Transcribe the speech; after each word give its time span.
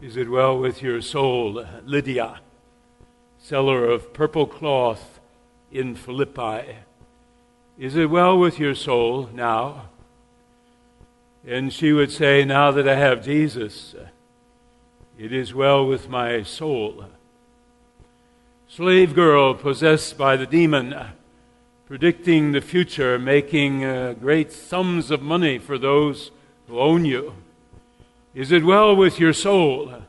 Is 0.00 0.16
it 0.16 0.30
well 0.30 0.56
with 0.56 0.80
your 0.80 1.00
soul, 1.00 1.66
Lydia, 1.84 2.38
seller 3.36 3.84
of 3.90 4.12
purple 4.12 4.46
cloth 4.46 5.18
in 5.72 5.96
Philippi? 5.96 6.76
Is 7.76 7.96
it 7.96 8.08
well 8.08 8.38
with 8.38 8.60
your 8.60 8.76
soul 8.76 9.28
now? 9.34 9.88
And 11.44 11.72
she 11.72 11.92
would 11.92 12.12
say, 12.12 12.44
Now 12.44 12.70
that 12.70 12.86
I 12.86 12.94
have 12.94 13.24
Jesus, 13.24 13.96
it 15.18 15.32
is 15.32 15.52
well 15.52 15.84
with 15.84 16.08
my 16.08 16.44
soul. 16.44 17.06
Slave 18.68 19.16
girl 19.16 19.52
possessed 19.52 20.16
by 20.16 20.36
the 20.36 20.46
demon, 20.46 20.94
predicting 21.86 22.52
the 22.52 22.60
future, 22.60 23.18
making 23.18 23.84
uh, 23.84 24.12
great 24.12 24.52
sums 24.52 25.10
of 25.10 25.22
money 25.22 25.58
for 25.58 25.76
those 25.76 26.30
who 26.68 26.78
own 26.78 27.04
you. 27.04 27.34
Is 28.34 28.52
it 28.52 28.64
well 28.64 28.94
with 28.94 29.18
your 29.18 29.32
soul? 29.32 30.02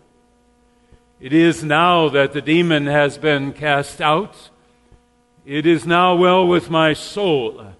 It 1.19 1.33
is 1.33 1.63
now 1.63 2.09
that 2.09 2.33
the 2.33 2.41
demon 2.41 2.85
has 2.85 3.17
been 3.17 3.53
cast 3.53 4.01
out. 4.01 4.49
It 5.45 5.65
is 5.65 5.85
now 5.85 6.15
well 6.15 6.47
with 6.47 6.69
my 6.69 6.93
soul 6.93 7.73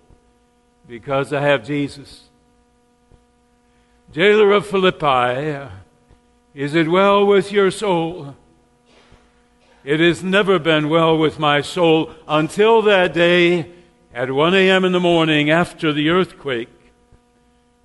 because 0.88 1.32
I 1.32 1.42
have 1.42 1.66
Jesus. 1.66 2.30
Jailer 4.12 4.52
of 4.54 4.66
Philippi, 4.66 5.70
is 6.56 6.74
it 6.74 6.88
well 6.88 7.26
with 7.26 7.52
your 7.52 7.70
soul? 7.70 8.36
It 9.84 10.00
has 10.00 10.24
never 10.24 10.58
been 10.58 10.90
well 10.90 11.18
with 11.18 11.38
my 11.38 11.62
soul 11.62 12.12
until 12.28 12.82
that 12.82 13.14
day 13.14 13.72
at 14.14 14.32
1 14.32 14.56
a.m. 14.56 14.84
in 14.84 14.92
the 14.92 15.00
morning 15.00 15.50
after 15.50 15.94
the 15.94 16.10
earthquake 16.10 16.70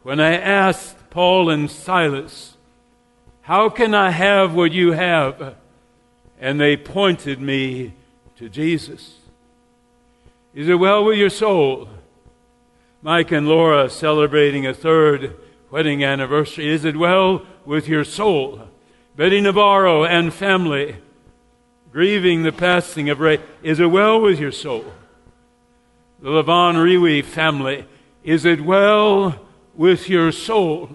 when 0.03 0.19
I 0.19 0.35
asked 0.35 0.97
Paul 1.15 1.49
and 1.49 1.71
Silas, 1.71 2.57
How 3.43 3.69
can 3.69 3.95
I 3.95 4.11
have 4.11 4.53
what 4.53 4.73
you 4.73 4.91
have? 4.91 5.55
And 6.41 6.61
they 6.61 6.77
pointed 6.77 7.41
me 7.41 7.95
to 8.35 8.49
Jesus. 8.49 9.19
Is 10.57 10.69
it 10.69 10.75
well 10.75 11.05
with 11.05 11.17
your 11.17 11.31
soul? 11.31 11.89
Mike 13.01 13.31
and 13.31 13.47
Laura 13.47 13.89
celebrating 13.89 14.67
a 14.67 14.75
third 14.75 15.37
wedding 15.71 16.03
anniversary. 16.03 16.67
Is 16.67 16.85
it 16.85 16.97
well 16.97 17.47
with 17.65 17.87
your 17.87 18.03
soul? 18.03 18.69
Betty 19.15 19.41
Navarro 19.41 20.05
and 20.05 20.35
family 20.35 20.97
grieving 21.93 22.43
the 22.43 22.51
passing 22.51 23.09
of 23.09 23.21
Ray. 23.21 23.39
Is 23.63 23.79
it 23.79 23.87
well 23.87 24.21
with 24.21 24.41
your 24.41 24.51
soul? 24.51 24.85
The 26.21 26.31
Levon 26.31 26.75
Riwi 26.75 27.25
family. 27.25 27.87
Is 28.25 28.45
it 28.45 28.63
well 28.63 29.39
with 29.77 30.09
your 30.09 30.33
soul. 30.33 30.91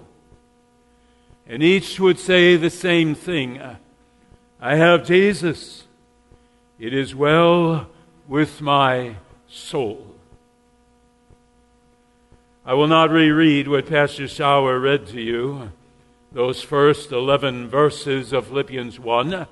And 1.49 1.63
each 1.63 1.99
would 1.99 2.19
say 2.19 2.57
the 2.57 2.69
same 2.69 3.15
thing 3.15 3.59
I 4.61 4.75
have 4.75 5.07
Jesus. 5.07 5.85
It 6.77 6.93
is 6.93 7.15
well 7.15 7.89
with 8.27 8.61
my 8.61 9.15
soul. 9.47 10.05
I 12.63 12.75
will 12.75 12.85
not 12.85 13.09
reread 13.09 13.67
what 13.67 13.87
Pastor 13.87 14.27
Sauer 14.27 14.79
read 14.79 15.07
to 15.07 15.19
you, 15.19 15.71
those 16.31 16.61
first 16.61 17.11
11 17.11 17.67
verses 17.67 18.31
of 18.31 18.45
Philippians 18.45 18.99
1. 18.99 19.47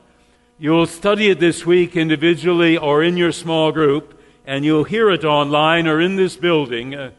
You'll 0.59 0.85
study 0.85 1.31
it 1.31 1.39
this 1.39 1.65
week 1.65 1.95
individually 1.95 2.77
or 2.77 3.01
in 3.01 3.17
your 3.17 3.31
small 3.31 3.71
group, 3.71 4.21
and 4.45 4.63
you'll 4.63 4.83
hear 4.83 5.09
it 5.09 5.25
online 5.25 5.87
or 5.87 5.99
in 5.99 6.15
this 6.15 6.35
building 6.35 7.11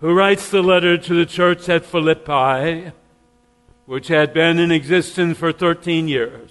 who 0.00 0.12
writes 0.12 0.50
the 0.50 0.62
letter 0.62 0.98
to 0.98 1.14
the 1.14 1.26
church 1.26 1.68
at 1.68 1.86
Philippi, 1.86 2.92
which 3.86 4.08
had 4.08 4.34
been 4.34 4.58
in 4.58 4.70
existence 4.70 5.38
for 5.38 5.52
13 5.52 6.08
years. 6.08 6.50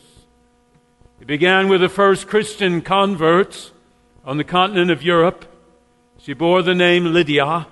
It 1.19 1.27
began 1.27 1.69
with 1.69 1.81
the 1.81 1.89
first 1.89 2.27
Christian 2.27 2.81
converts 2.81 3.71
on 4.23 4.37
the 4.37 4.43
continent 4.43 4.89
of 4.91 5.03
Europe. 5.03 5.45
She 6.17 6.33
bore 6.33 6.61
the 6.61 6.75
name 6.75 7.13
Lydia, 7.13 7.67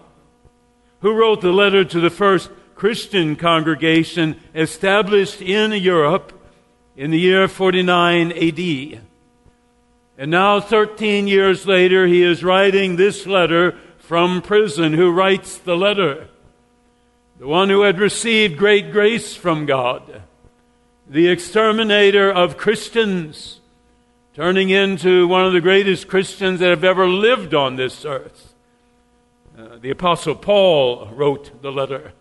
who 1.01 1.13
wrote 1.13 1.41
the 1.41 1.51
letter 1.51 1.83
to 1.83 1.99
the 1.99 2.09
first 2.09 2.51
Christian 2.75 3.35
congregation 3.35 4.39
established 4.53 5.41
in 5.41 5.71
Europe 5.71 6.33
in 6.95 7.11
the 7.11 7.19
year 7.19 7.47
49 7.47 8.31
AD. 8.31 9.01
And 10.15 10.29
now, 10.29 10.59
13 10.59 11.27
years 11.27 11.65
later, 11.65 12.05
he 12.05 12.21
is 12.21 12.43
writing 12.43 12.95
this 12.95 13.25
letter 13.25 13.75
from 14.03 14.41
prison 14.41 14.91
who 14.91 15.09
writes 15.09 15.57
the 15.57 15.77
letter, 15.77 16.27
the 17.39 17.47
one 17.47 17.69
who 17.69 17.83
had 17.83 17.97
received 17.97 18.57
great 18.57 18.91
grace 18.91 19.33
from 19.33 19.65
God, 19.65 20.21
the 21.09 21.29
exterminator 21.29 22.29
of 22.29 22.57
Christians, 22.57 23.61
turning 24.35 24.69
into 24.69 25.25
one 25.25 25.45
of 25.45 25.53
the 25.53 25.61
greatest 25.61 26.09
Christians 26.09 26.59
that 26.59 26.69
have 26.69 26.83
ever 26.83 27.07
lived 27.07 27.53
on 27.53 27.77
this 27.77 28.03
earth. 28.03 28.53
Uh, 29.57 29.77
the 29.79 29.91
Apostle 29.91 30.35
Paul 30.35 31.07
wrote 31.13 31.61
the 31.61 31.71
letter. 31.71 32.11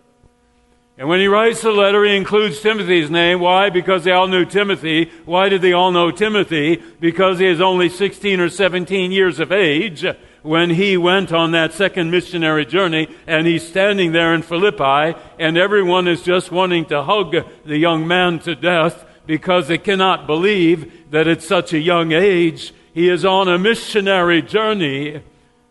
And 0.97 1.09
when 1.09 1.19
he 1.19 1.27
writes 1.27 1.63
the 1.63 1.73
letter, 1.73 2.05
he 2.05 2.15
includes 2.15 2.61
Timothy's 2.61 3.11
name. 3.11 3.41
Why? 3.41 3.71
Because 3.71 4.05
they 4.05 4.13
all 4.13 4.29
knew 4.29 4.45
Timothy. 4.45 5.11
Why 5.25 5.49
did 5.49 5.63
they 5.63 5.73
all 5.73 5.91
know 5.91 6.13
Timothy? 6.13 6.81
Because 7.01 7.41
he 7.41 7.47
is 7.47 7.61
only 7.61 7.89
16 7.89 8.39
or 8.39 8.51
17 8.51 9.11
years 9.11 9.41
of 9.41 9.51
age 9.51 10.05
when 10.43 10.71
he 10.71 10.97
went 10.97 11.33
on 11.33 11.53
that 11.53 11.73
second 11.73 12.11
missionary 12.11 12.67
journey 12.67 13.09
and 13.27 13.47
he's 13.47 13.67
standing 13.67 14.13
there 14.13 14.35
in 14.35 14.43
Philippi 14.43 15.19
and 15.39 15.57
everyone 15.57 16.09
is 16.09 16.23
just 16.23 16.51
wanting 16.51 16.85
to 16.87 17.03
hug 17.03 17.37
the 17.65 17.79
young 17.79 18.07
man 18.07 18.39
to 18.41 18.55
death 18.55 19.05
because 19.27 19.69
they 19.69 19.79
cannot 19.79 20.27
believe 20.27 21.11
that 21.11 21.29
at 21.29 21.43
such 21.43 21.73
a 21.73 21.79
young 21.79 22.13
age 22.13 22.75
he 22.93 23.09
is 23.09 23.25
on 23.25 23.49
a 23.49 23.59
missionary 23.59 24.43
journey 24.43 25.23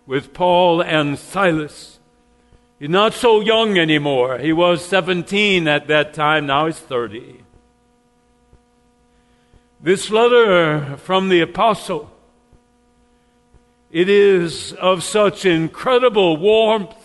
with 0.06 0.34
Paul 0.34 0.82
and 0.82 1.20
Silas. 1.20 2.00
He's 2.80 2.90
not 2.90 3.14
so 3.14 3.42
young 3.42 3.78
anymore. 3.78 4.40
He 4.40 4.54
was 4.54 4.84
17 4.84 5.68
at 5.68 5.88
that 5.88 6.14
time, 6.14 6.48
now 6.48 6.66
he's 6.66 6.80
30. 6.80 7.44
This 9.80 10.10
letter 10.10 10.98
from 10.98 11.30
the 11.30 11.42
apostle 11.42 12.12
it 13.92 14.08
is 14.08 14.72
of 14.74 15.04
such 15.04 15.46
incredible 15.46 16.38
warmth 16.38 16.96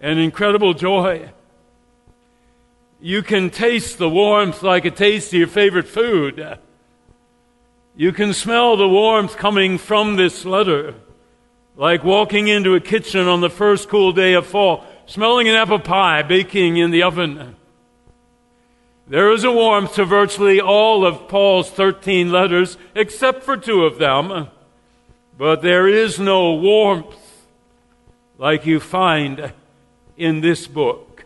and 0.00 0.18
incredible 0.18 0.74
joy. 0.74 1.30
You 3.00 3.22
can 3.22 3.50
taste 3.50 3.98
the 3.98 4.08
warmth 4.08 4.64
like 4.64 4.84
a 4.84 4.90
taste 4.90 5.28
of 5.28 5.38
your 5.38 5.46
favorite 5.46 5.86
food. 5.86 6.58
You 7.94 8.12
can 8.12 8.32
smell 8.32 8.76
the 8.76 8.88
warmth 8.88 9.36
coming 9.36 9.78
from 9.78 10.16
this 10.16 10.44
letter, 10.44 10.94
like 11.76 12.02
walking 12.02 12.48
into 12.48 12.74
a 12.74 12.80
kitchen 12.80 13.28
on 13.28 13.40
the 13.40 13.50
first 13.50 13.88
cool 13.88 14.12
day 14.12 14.34
of 14.34 14.46
fall, 14.46 14.84
smelling 15.06 15.48
an 15.48 15.54
apple 15.54 15.78
pie 15.78 16.22
baking 16.22 16.76
in 16.76 16.90
the 16.90 17.04
oven. 17.04 17.54
There 19.06 19.30
is 19.30 19.44
a 19.44 19.52
warmth 19.52 19.94
to 19.94 20.04
virtually 20.04 20.60
all 20.60 21.06
of 21.06 21.28
Paul's 21.28 21.70
13 21.70 22.32
letters, 22.32 22.76
except 22.96 23.44
for 23.44 23.56
two 23.56 23.84
of 23.84 23.98
them. 23.98 24.48
But 25.38 25.60
there 25.62 25.86
is 25.86 26.18
no 26.18 26.54
warmth 26.54 27.16
like 28.38 28.66
you 28.66 28.80
find 28.80 29.52
in 30.16 30.40
this 30.40 30.66
book. 30.66 31.24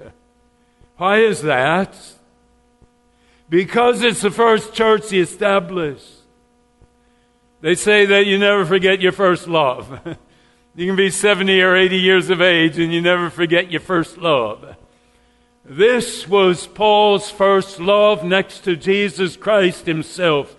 Why 0.97 1.19
is 1.19 1.43
that? 1.43 1.97
Because 3.49 4.03
it's 4.03 4.23
the 4.23 4.31
first 4.31 4.75
church 4.75 5.11
he 5.11 5.21
established. 5.21 6.09
They 7.61 7.75
say 7.75 8.07
that 8.07 8.27
you 8.27 8.39
never 8.39 8.65
forget 8.65 9.01
your 9.01 9.13
first 9.13 9.47
love. 9.47 10.01
you 10.75 10.87
can 10.87 10.97
be 10.97 11.11
70 11.11 11.61
or 11.61 11.77
80 11.77 11.97
years 11.97 12.31
of 12.31 12.41
age 12.41 12.79
and 12.79 12.93
you 12.93 13.01
never 13.01 13.31
forget 13.31 13.71
your 13.71 13.81
first 13.81 14.19
love. 14.19 14.77
This 15.65 16.27
was 16.27 16.67
Paul's 16.67 17.31
first 17.31 17.79
love 17.79 18.25
next 18.25 18.61
to 18.65 18.77
Jesus 18.77 19.37
Christ 19.37 19.87
himself. 19.87 20.57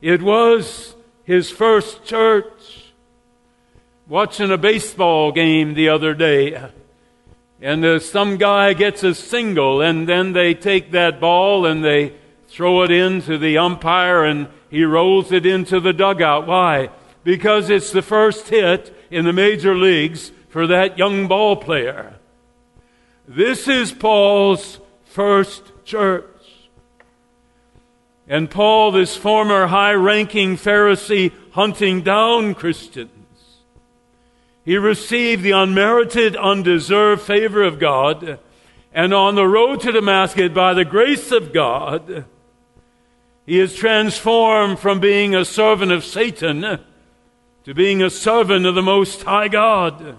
It 0.00 0.22
was 0.22 0.94
his 1.24 1.50
first 1.50 2.04
church 2.04 2.83
watching 4.06 4.50
a 4.50 4.58
baseball 4.58 5.32
game 5.32 5.74
the 5.74 5.88
other 5.88 6.14
day. 6.14 6.70
And 7.60 7.84
uh, 7.84 7.98
some 7.98 8.36
guy 8.36 8.74
gets 8.74 9.02
a 9.02 9.14
single, 9.14 9.80
and 9.80 10.08
then 10.08 10.32
they 10.32 10.54
take 10.54 10.90
that 10.90 11.20
ball 11.20 11.64
and 11.64 11.84
they 11.84 12.14
throw 12.48 12.82
it 12.82 12.90
into 12.90 13.38
the 13.38 13.58
umpire, 13.58 14.24
and 14.24 14.48
he 14.70 14.84
rolls 14.84 15.32
it 15.32 15.46
into 15.46 15.80
the 15.80 15.92
dugout. 15.92 16.46
Why? 16.46 16.90
Because 17.24 17.70
it's 17.70 17.90
the 17.90 18.02
first 18.02 18.48
hit 18.48 18.94
in 19.10 19.24
the 19.24 19.32
major 19.32 19.74
leagues 19.74 20.30
for 20.48 20.66
that 20.66 20.98
young 20.98 21.26
ball 21.26 21.56
player. 21.56 22.14
This 23.26 23.66
is 23.66 23.90
Paul's 23.90 24.78
first 25.04 25.72
church. 25.84 26.24
And 28.28 28.50
Paul, 28.50 28.92
this 28.92 29.16
former 29.16 29.66
high 29.66 29.94
ranking 29.94 30.56
Pharisee, 30.56 31.32
hunting 31.52 32.02
down 32.02 32.54
Christians, 32.54 33.10
he 34.64 34.76
received 34.76 35.42
the 35.42 35.50
unmerited, 35.50 36.36
undeserved 36.36 37.22
favor 37.22 37.62
of 37.62 37.78
God 37.78 38.38
And 38.94 39.12
on 39.12 39.34
the 39.34 39.48
road 39.48 39.80
to 39.80 39.90
Damascus, 39.90 40.52
by 40.52 40.72
the 40.72 40.84
grace 40.84 41.32
of 41.32 41.52
God, 41.52 42.26
he 43.44 43.58
is 43.58 43.74
transformed 43.74 44.78
from 44.78 45.00
being 45.00 45.34
a 45.34 45.44
servant 45.44 45.90
of 45.90 46.04
Satan 46.04 46.78
to 47.64 47.74
being 47.74 48.02
a 48.02 48.08
servant 48.08 48.64
of 48.64 48.76
the 48.76 48.82
Most 48.82 49.24
High 49.24 49.48
God. 49.48 50.16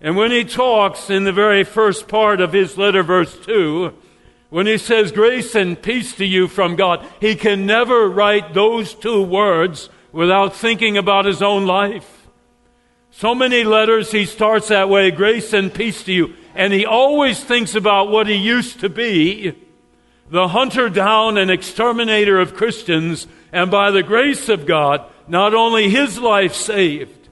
And 0.00 0.16
when 0.16 0.30
he 0.30 0.44
talks 0.44 1.10
in 1.10 1.24
the 1.24 1.32
very 1.32 1.64
first 1.64 2.08
part 2.08 2.40
of 2.40 2.54
his 2.54 2.78
letter, 2.78 3.02
verse 3.02 3.36
2, 3.44 3.92
when 4.48 4.66
he 4.66 4.78
says 4.78 5.12
grace 5.12 5.54
and 5.54 5.80
peace 5.80 6.14
to 6.16 6.24
you 6.24 6.48
from 6.48 6.76
God, 6.76 7.06
he 7.20 7.34
can 7.34 7.66
never 7.66 8.08
write 8.08 8.54
those 8.54 8.94
two 8.94 9.22
words 9.22 9.90
without 10.12 10.56
thinking 10.56 10.96
about 10.96 11.26
his 11.26 11.42
own 11.42 11.66
life. 11.66 12.13
So 13.16 13.32
many 13.32 13.62
letters 13.62 14.10
he 14.10 14.24
starts 14.26 14.68
that 14.68 14.88
way, 14.88 15.12
grace 15.12 15.52
and 15.52 15.72
peace 15.72 16.02
to 16.02 16.12
you. 16.12 16.34
And 16.52 16.72
he 16.72 16.84
always 16.84 17.42
thinks 17.42 17.76
about 17.76 18.10
what 18.10 18.26
he 18.26 18.34
used 18.34 18.80
to 18.80 18.88
be, 18.88 19.54
the 20.28 20.48
hunter 20.48 20.88
down 20.88 21.38
and 21.38 21.48
exterminator 21.48 22.40
of 22.40 22.56
Christians, 22.56 23.28
and 23.52 23.70
by 23.70 23.92
the 23.92 24.02
grace 24.02 24.48
of 24.48 24.66
God, 24.66 25.04
not 25.28 25.54
only 25.54 25.88
his 25.88 26.18
life 26.18 26.54
saved, 26.54 27.28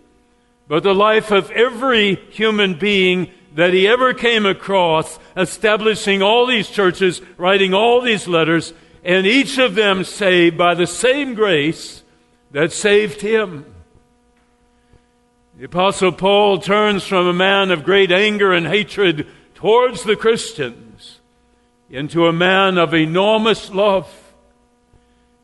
but 0.69 0.85
the 0.85 0.95
life 0.95 1.33
of 1.33 1.51
every 1.51 2.15
human 2.31 2.75
being 2.75 3.33
that 3.57 3.75
he 3.75 3.89
ever 3.89 4.15
came 4.15 4.47
across, 4.47 5.19
establishing 5.37 6.23
all 6.23 6.47
these 6.47 6.69
churches, 6.71 7.21
writing 7.37 7.75
all 7.75 8.01
these 8.01 8.29
letters, 8.29 8.73
and 9.03 9.27
each 9.27 9.59
of 9.59 9.75
them 9.75 10.05
saved 10.05 10.57
by 10.57 10.75
the 10.75 10.87
same 10.87 11.35
grace 11.35 12.05
that 12.53 12.71
saved 12.71 13.21
him. 13.21 13.67
The 15.55 15.65
Apostle 15.65 16.13
Paul 16.13 16.61
turns 16.61 17.05
from 17.05 17.27
a 17.27 17.33
man 17.35 17.71
of 17.71 17.85
great 17.85 18.11
anger 18.11 18.55
and 18.55 18.67
hatred 18.67 19.27
towards 19.55 20.03
the 20.03 20.17
Christians 20.17 21.21
into 21.91 22.27
a 22.27 22.33
man 22.33 22.79
of 22.79 22.95
enormous 22.95 23.71
love. 23.71 24.11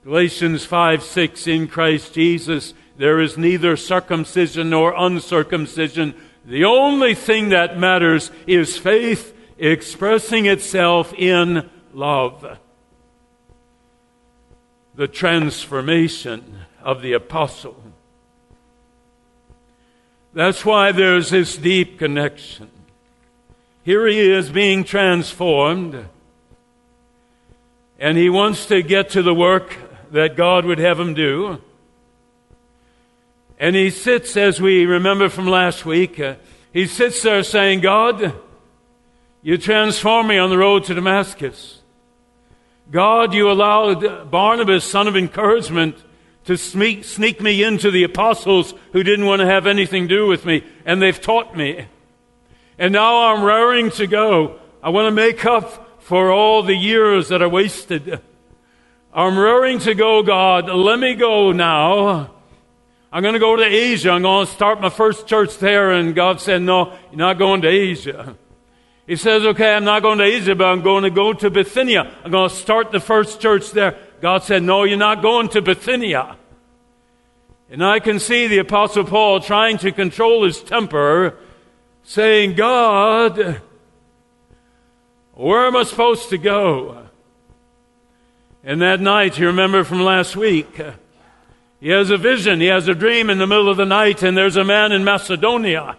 Galatians 0.05 0.65
5 0.65 1.03
6 1.03 1.47
In 1.47 1.69
Christ 1.69 2.15
Jesus, 2.15 2.73
there 2.97 3.21
is 3.21 3.37
neither 3.37 3.77
circumcision 3.77 4.71
nor 4.71 4.95
uncircumcision. 4.97 6.15
The 6.47 6.65
only 6.65 7.15
thing 7.15 7.51
that 7.51 7.79
matters 7.79 8.31
is 8.47 8.79
faith 8.79 9.37
expressing 9.59 10.47
itself 10.47 11.13
in 11.13 11.69
love. 11.93 12.59
The 14.95 15.09
transformation 15.09 16.61
of 16.83 17.03
the 17.03 17.13
apostle. 17.13 17.88
That's 20.35 20.65
why 20.65 20.93
there's 20.93 21.31
this 21.31 21.57
deep 21.57 21.99
connection. 21.99 22.71
Here 23.83 24.07
he 24.07 24.31
is 24.31 24.51
being 24.51 24.85
transformed, 24.85 26.07
and 27.99 28.19
he 28.19 28.29
wants 28.29 28.67
to 28.67 28.83
get 28.83 29.11
to 29.11 29.23
the 29.23 29.35
work 29.35 29.75
that 30.11 30.37
God 30.37 30.65
would 30.65 30.79
have 30.79 31.01
him 31.01 31.15
do. 31.15 31.63
And 33.59 33.75
he 33.75 33.91
sits, 33.91 34.37
as 34.37 34.61
we 34.61 34.85
remember 34.85 35.29
from 35.29 35.47
last 35.47 35.85
week, 35.85 36.21
uh, 36.21 36.37
he 36.73 36.87
sits 36.87 37.23
there 37.23 37.43
saying, 37.43 37.81
God, 37.81 38.35
you 39.43 39.59
transformed 39.59 40.29
me 40.29 40.39
on 40.39 40.51
the 40.51 40.59
road 40.59 40.85
to 40.85 40.95
Damascus. 40.95 41.81
God, 42.91 43.35
you 43.35 43.51
allowed 43.51 44.31
Barnabas, 44.31 44.85
son 44.85 45.09
of 45.09 45.17
encouragement, 45.17 45.97
to 46.49 46.57
sneak, 46.57 47.05
sneak 47.05 47.43
me 47.43 47.63
into 47.63 47.91
the 47.91 48.05
apostles 48.05 48.73
who 48.93 49.03
didn't 49.03 49.27
want 49.27 49.41
to 49.41 49.45
have 49.45 49.67
anything 49.67 50.09
to 50.09 50.17
do 50.17 50.27
with 50.27 50.47
me, 50.47 50.65
and 50.87 51.03
they've 51.03 51.21
taught 51.21 51.55
me. 51.55 51.85
And 52.79 52.91
now 52.91 53.27
I'm 53.27 53.45
raring 53.45 53.91
to 53.93 54.07
go. 54.07 54.59
I 54.83 54.89
want 54.89 55.09
to 55.09 55.11
make 55.11 55.45
up 55.45 56.01
for 56.03 56.33
all 56.33 56.63
the 56.63 56.75
years 56.75 57.29
that 57.29 57.43
I 57.43 57.47
wasted. 57.47 58.23
I'm 59.13 59.39
raring 59.39 59.79
to 59.81 59.95
go, 59.95 60.23
God. 60.23 60.71
Let 60.71 60.99
me 60.99 61.17
go 61.17 61.53
now. 61.53 62.31
I'm 63.13 63.21
going 63.21 63.35
to 63.35 63.39
go 63.39 63.55
to 63.55 63.65
Asia. 63.65 64.13
I'm 64.13 64.23
going 64.23 64.47
to 64.47 64.51
start 64.51 64.81
my 64.81 64.89
first 64.89 65.27
church 65.27 65.59
there. 65.59 65.91
And 65.91 66.15
God 66.15 66.41
said, 66.41 66.63
No, 66.63 66.97
you're 67.11 67.19
not 67.19 67.37
going 67.37 67.61
to 67.61 67.69
Asia. 67.69 68.37
He 69.07 69.17
says, 69.17 69.45
Okay, 69.45 69.75
I'm 69.75 69.85
not 69.85 70.01
going 70.01 70.17
to 70.17 70.25
Asia, 70.25 70.55
but 70.55 70.65
I'm 70.65 70.81
going 70.81 71.05
to 71.05 71.11
go 71.11 71.35
to 71.35 71.51
Bithynia. 71.51 72.11
I'm 72.25 72.31
going 72.31 72.49
to 72.49 72.57
start 72.57 72.91
the 72.91 73.01
first 73.01 73.39
church 73.39 73.73
there. 73.73 73.99
God 74.21 74.43
said, 74.43 74.63
No, 74.63 74.85
you're 74.85 74.99
not 74.99 75.23
going 75.23 75.49
to 75.51 75.63
Bithynia. 75.63 76.37
And 77.71 77.85
I 77.85 77.99
can 77.99 78.19
see 78.19 78.47
the 78.47 78.59
Apostle 78.59 79.05
Paul 79.05 79.41
trying 79.41 79.79
to 79.79 79.93
control 79.93 80.45
his 80.45 80.63
temper, 80.63 81.37
saying, 82.03 82.55
God, 82.55 83.61
where 85.35 85.67
am 85.67 85.77
I 85.77 85.83
supposed 85.83 86.31
to 86.31 86.39
go? 86.39 87.07
And 88.65 88.81
that 88.81 89.01
night, 89.01 89.39
you 89.39 89.47
remember 89.49 89.85
from 89.85 90.01
last 90.01 90.35
week, 90.35 90.81
he 91.81 91.91
has 91.91 92.11
a 92.11 92.17
vision, 92.17 92.61
he 92.61 92.67
has 92.67 92.89
a 92.89 92.95
dream 92.95 93.31
in 93.31 93.39
the 93.39 93.47
middle 93.47 93.69
of 93.69 93.77
the 93.77 93.85
night, 93.85 94.23
and 94.23 94.37
there's 94.37 94.57
a 94.57 94.65
man 94.65 94.91
in 94.91 95.05
Macedonia, 95.05 95.97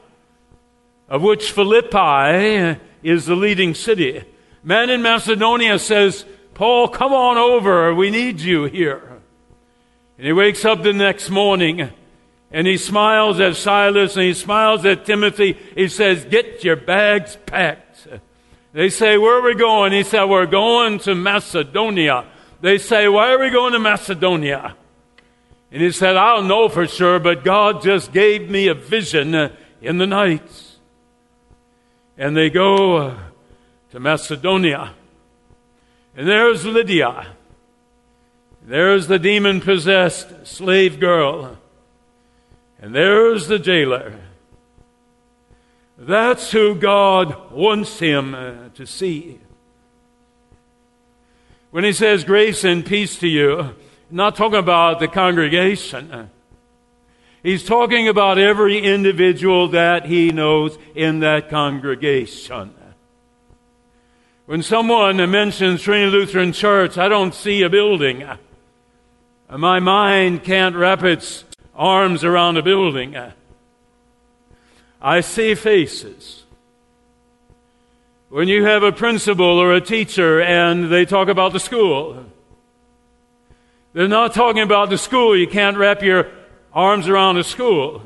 of 1.08 1.22
which 1.22 1.52
Philippi 1.52 2.80
is 3.02 3.28
the 3.28 3.36
leading 3.36 3.74
city. 3.76 4.24
Man 4.64 4.90
in 4.90 5.02
Macedonia 5.02 5.80
says, 5.80 6.26
Paul, 6.60 6.90
come 6.90 7.14
on 7.14 7.38
over, 7.38 7.96
we 7.96 8.10
need 8.10 8.42
you 8.42 8.66
here. 8.66 9.02
And 10.18 10.28
he 10.28 10.34
wakes 10.34 10.66
up 10.66 10.84
the 10.84 10.92
next 10.92 11.30
morning 11.30 11.90
and 12.52 12.68
he 12.68 12.76
smiles 12.76 13.40
at 13.40 13.56
Silas 13.56 14.18
and 14.18 14.26
he 14.26 14.34
smiles 14.34 14.84
at 14.86 15.06
Timothy. 15.06 15.56
He 15.74 15.88
says, 15.88 16.26
Get 16.26 16.66
your 16.66 16.76
bags 16.76 17.38
packed. 17.46 18.10
They 18.74 18.90
say, 18.90 19.18
Where 19.18 19.40
are 19.40 19.42
we 19.42 19.56
going? 19.56 19.94
He 19.94 20.04
said, 20.04 20.26
We're 20.26 20.48
going 20.48 21.00
to 21.00 21.16
Macedonia. 21.16 22.26
They 22.60 22.78
say, 22.78 23.08
Why 23.08 23.32
are 23.32 23.40
we 23.40 23.52
going 23.52 23.72
to 23.72 23.80
Macedonia? 23.80 24.76
And 25.72 25.82
he 25.82 25.94
said, 25.94 26.18
I 26.18 26.36
don't 26.36 26.50
know 26.50 26.68
for 26.68 26.88
sure, 26.88 27.20
but 27.20 27.46
God 27.46 27.82
just 27.82 28.12
gave 28.12 28.50
me 28.50 28.68
a 28.68 28.74
vision 28.74 29.34
in 29.82 29.98
the 29.98 30.08
night. 30.08 30.52
And 32.18 32.36
they 32.36 32.50
go 32.50 33.16
to 33.92 34.00
Macedonia. 34.02 34.96
And 36.16 36.28
there's 36.28 36.66
Lydia. 36.66 37.28
There's 38.62 39.08
the 39.08 39.20
demon 39.20 39.62
possessed 39.62 40.46
slave 40.46 41.00
girl. 41.00 41.58
And 42.82 42.94
there's 42.94 43.48
the 43.48 43.60
jailer. 43.60 44.16
That's 45.98 46.52
who 46.52 46.76
God 46.76 47.52
wants 47.52 48.00
him 48.00 48.34
uh, 48.34 48.70
to 48.76 48.86
see. 48.86 49.40
When 51.72 51.84
he 51.84 51.94
says 51.94 52.24
grace 52.24 52.64
and 52.64 52.86
peace 52.86 53.20
to 53.20 53.28
you, 53.28 53.76
not 54.10 54.36
talking 54.36 54.60
about 54.60 55.00
the 55.00 55.08
congregation. 55.08 56.30
He's 57.44 57.64
talking 57.64 58.08
about 58.08 58.38
every 58.38 58.80
individual 58.80 59.70
that 59.70 60.06
he 60.06 60.32
knows 60.32 60.78
in 60.96 61.20
that 61.20 61.50
congregation. 61.50 62.74
When 64.50 64.64
someone 64.64 65.18
mentions 65.30 65.84
Trinity 65.84 66.10
Lutheran 66.10 66.54
Church, 66.54 66.98
I 66.98 67.08
don't 67.08 67.36
see 67.36 67.62
a 67.62 67.70
building. 67.70 68.28
My 69.48 69.80
mind 69.80 70.44
can't 70.44 70.76
wrap 70.76 71.04
its 71.04 71.44
arms 71.76 72.24
around 72.24 72.58
a 72.58 72.64
building. 72.64 73.16
I 75.00 75.22
see 75.22 75.54
faces. 75.54 76.46
When 78.30 78.48
you 78.48 78.66
have 78.66 78.82
a 78.82 78.92
principal 78.92 79.46
or 79.46 79.72
a 79.72 79.82
teacher 79.82 80.42
and 80.42 80.92
they 80.92 81.06
talk 81.06 81.28
about 81.28 81.54
the 81.54 81.60
school, 81.60 82.26
they're 83.94 84.08
not 84.08 84.34
talking 84.34 84.64
about 84.64 84.90
the 84.90 84.98
school. 84.98 85.38
You 85.38 85.46
can't 85.46 85.78
wrap 85.78 86.02
your 86.02 86.28
arms 86.74 87.08
around 87.08 87.38
a 87.38 87.44
school. 87.44 88.02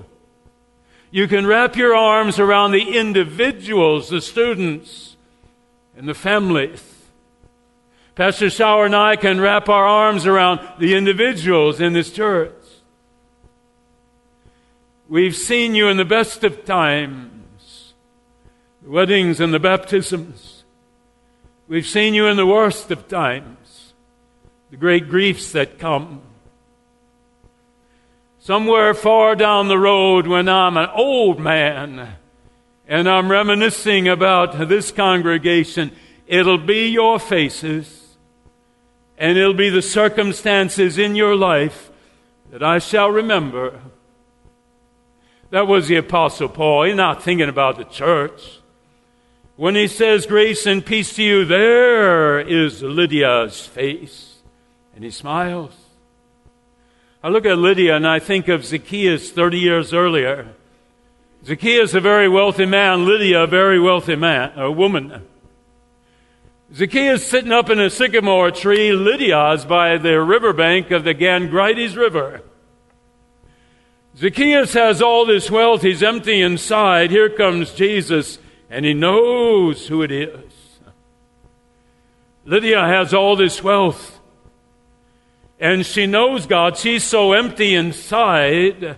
You 1.09 1.25
can 1.29 1.47
wrap 1.47 1.77
your 1.77 1.95
arms 1.95 2.37
around 2.37 2.73
the 2.73 2.97
individuals, 2.99 4.09
the 4.09 4.19
students, 4.19 5.12
and 5.97 6.07
the 6.07 6.13
families. 6.13 6.83
Pastor 8.15 8.49
Sauer 8.49 8.85
and 8.85 8.95
I 8.95 9.15
can 9.15 9.41
wrap 9.41 9.69
our 9.69 9.85
arms 9.85 10.25
around 10.25 10.59
the 10.79 10.95
individuals 10.95 11.81
in 11.81 11.93
this 11.93 12.11
church. 12.11 12.51
We've 15.09 15.35
seen 15.35 15.75
you 15.75 15.87
in 15.89 15.97
the 15.97 16.05
best 16.05 16.43
of 16.43 16.65
times, 16.65 17.93
the 18.81 18.89
weddings 18.89 19.39
and 19.39 19.53
the 19.53 19.59
baptisms. 19.59 20.63
We've 21.67 21.85
seen 21.85 22.13
you 22.13 22.27
in 22.27 22.37
the 22.37 22.45
worst 22.45 22.91
of 22.91 23.07
times 23.07 23.93
the 24.73 24.77
great 24.77 25.07
griefs 25.07 25.51
that 25.51 25.77
come. 25.77 26.19
Somewhere 28.39 28.95
far 28.95 29.35
down 29.35 29.67
the 29.67 29.77
road, 29.77 30.25
when 30.25 30.49
I'm 30.49 30.77
an 30.77 30.89
old 30.95 31.39
man 31.39 32.15
and 32.87 33.07
I'm 33.07 33.31
reminiscing 33.31 34.07
about 34.07 34.67
this 34.67 34.91
congregation, 34.91 35.91
it'll 36.27 36.57
be 36.57 36.87
your 36.87 37.19
faces 37.19 38.03
and 39.17 39.37
it'll 39.37 39.53
be 39.53 39.69
the 39.69 39.81
circumstances 39.81 40.97
in 40.97 41.15
your 41.15 41.35
life 41.35 41.91
that 42.51 42.63
I 42.63 42.79
shall 42.79 43.09
remember. 43.09 43.79
That 45.49 45.67
was 45.67 45.87
the 45.87 45.97
Apostle 45.97 46.49
Paul. 46.49 46.85
He's 46.85 46.95
not 46.95 47.23
thinking 47.23 47.49
about 47.49 47.77
the 47.77 47.83
church. 47.83 48.59
When 49.55 49.75
he 49.75 49.87
says, 49.87 50.25
Grace 50.25 50.65
and 50.65 50.85
peace 50.85 51.15
to 51.15 51.23
you, 51.23 51.45
there 51.45 52.39
is 52.39 52.81
Lydia's 52.81 53.65
face. 53.65 54.41
And 54.95 55.03
he 55.03 55.11
smiles. 55.11 55.75
I 57.23 57.29
look 57.29 57.45
at 57.45 57.57
Lydia 57.57 57.95
and 57.95 58.07
I 58.07 58.19
think 58.19 58.47
of 58.47 58.65
Zacchaeus 58.65 59.31
30 59.31 59.59
years 59.59 59.93
earlier. 59.93 60.55
Zacchaeus, 61.45 61.93
a 61.93 61.99
very 61.99 62.29
wealthy 62.29 62.65
man, 62.65 63.05
Lydia, 63.05 63.43
a 63.43 63.47
very 63.47 63.79
wealthy 63.79 64.15
man, 64.15 64.57
a 64.57 64.71
woman. 64.71 65.27
Zacchaeus 66.73 67.25
sitting 67.25 67.51
up 67.51 67.69
in 67.69 67.79
a 67.79 67.89
sycamore 67.89 68.51
tree, 68.51 68.93
Lydia's 68.93 69.65
by 69.65 69.97
the 69.97 70.21
riverbank 70.21 70.91
of 70.91 71.03
the 71.03 71.13
Gangites 71.13 71.97
River. 71.97 72.41
Zacchaeus 74.15 74.73
has 74.73 75.01
all 75.01 75.25
this 75.25 75.51
wealth, 75.51 75.81
he's 75.81 76.01
empty 76.01 76.41
inside. 76.41 77.11
Here 77.11 77.29
comes 77.29 77.73
Jesus, 77.73 78.39
and 78.69 78.85
he 78.85 78.93
knows 78.93 79.87
who 79.87 80.01
it 80.01 80.11
is. 80.11 80.53
Lydia 82.45 82.81
has 82.85 83.13
all 83.13 83.35
this 83.35 83.61
wealth 83.61 84.19
and 85.63 85.85
she 85.85 86.05
knows 86.05 86.45
God. 86.45 86.75
She's 86.75 87.05
so 87.05 87.31
empty 87.31 87.73
inside, 87.73 88.97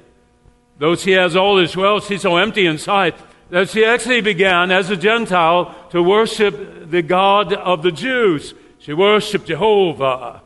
though 0.77 0.95
she 0.95 1.11
has 1.11 1.35
all 1.35 1.55
this 1.55 1.75
wealth, 1.75 2.07
she's 2.07 2.21
so 2.21 2.37
empty 2.37 2.65
inside 2.65 3.15
that 3.49 3.69
she 3.69 3.85
actually 3.85 4.21
began 4.21 4.71
as 4.71 4.89
a 4.89 4.97
Gentile 4.97 5.75
to 5.91 6.01
worship 6.01 6.89
the 6.89 7.01
God 7.01 7.53
of 7.53 7.83
the 7.83 7.91
Jews. 7.91 8.53
She 8.79 8.93
worshiped 8.93 9.47
Jehovah. 9.47 10.41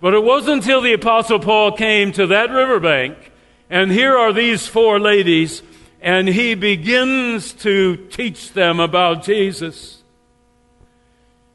But 0.00 0.14
it 0.14 0.22
wasn't 0.22 0.62
until 0.62 0.80
the 0.80 0.94
Apostle 0.94 1.38
Paul 1.38 1.72
came 1.72 2.12
to 2.12 2.26
that 2.28 2.50
riverbank, 2.50 3.32
and 3.68 3.90
here 3.90 4.16
are 4.16 4.32
these 4.32 4.66
four 4.66 4.98
ladies, 4.98 5.62
and 6.00 6.26
he 6.28 6.54
begins 6.54 7.52
to 7.54 7.96
teach 8.08 8.52
them 8.52 8.80
about 8.80 9.22
Jesus. 9.22 10.02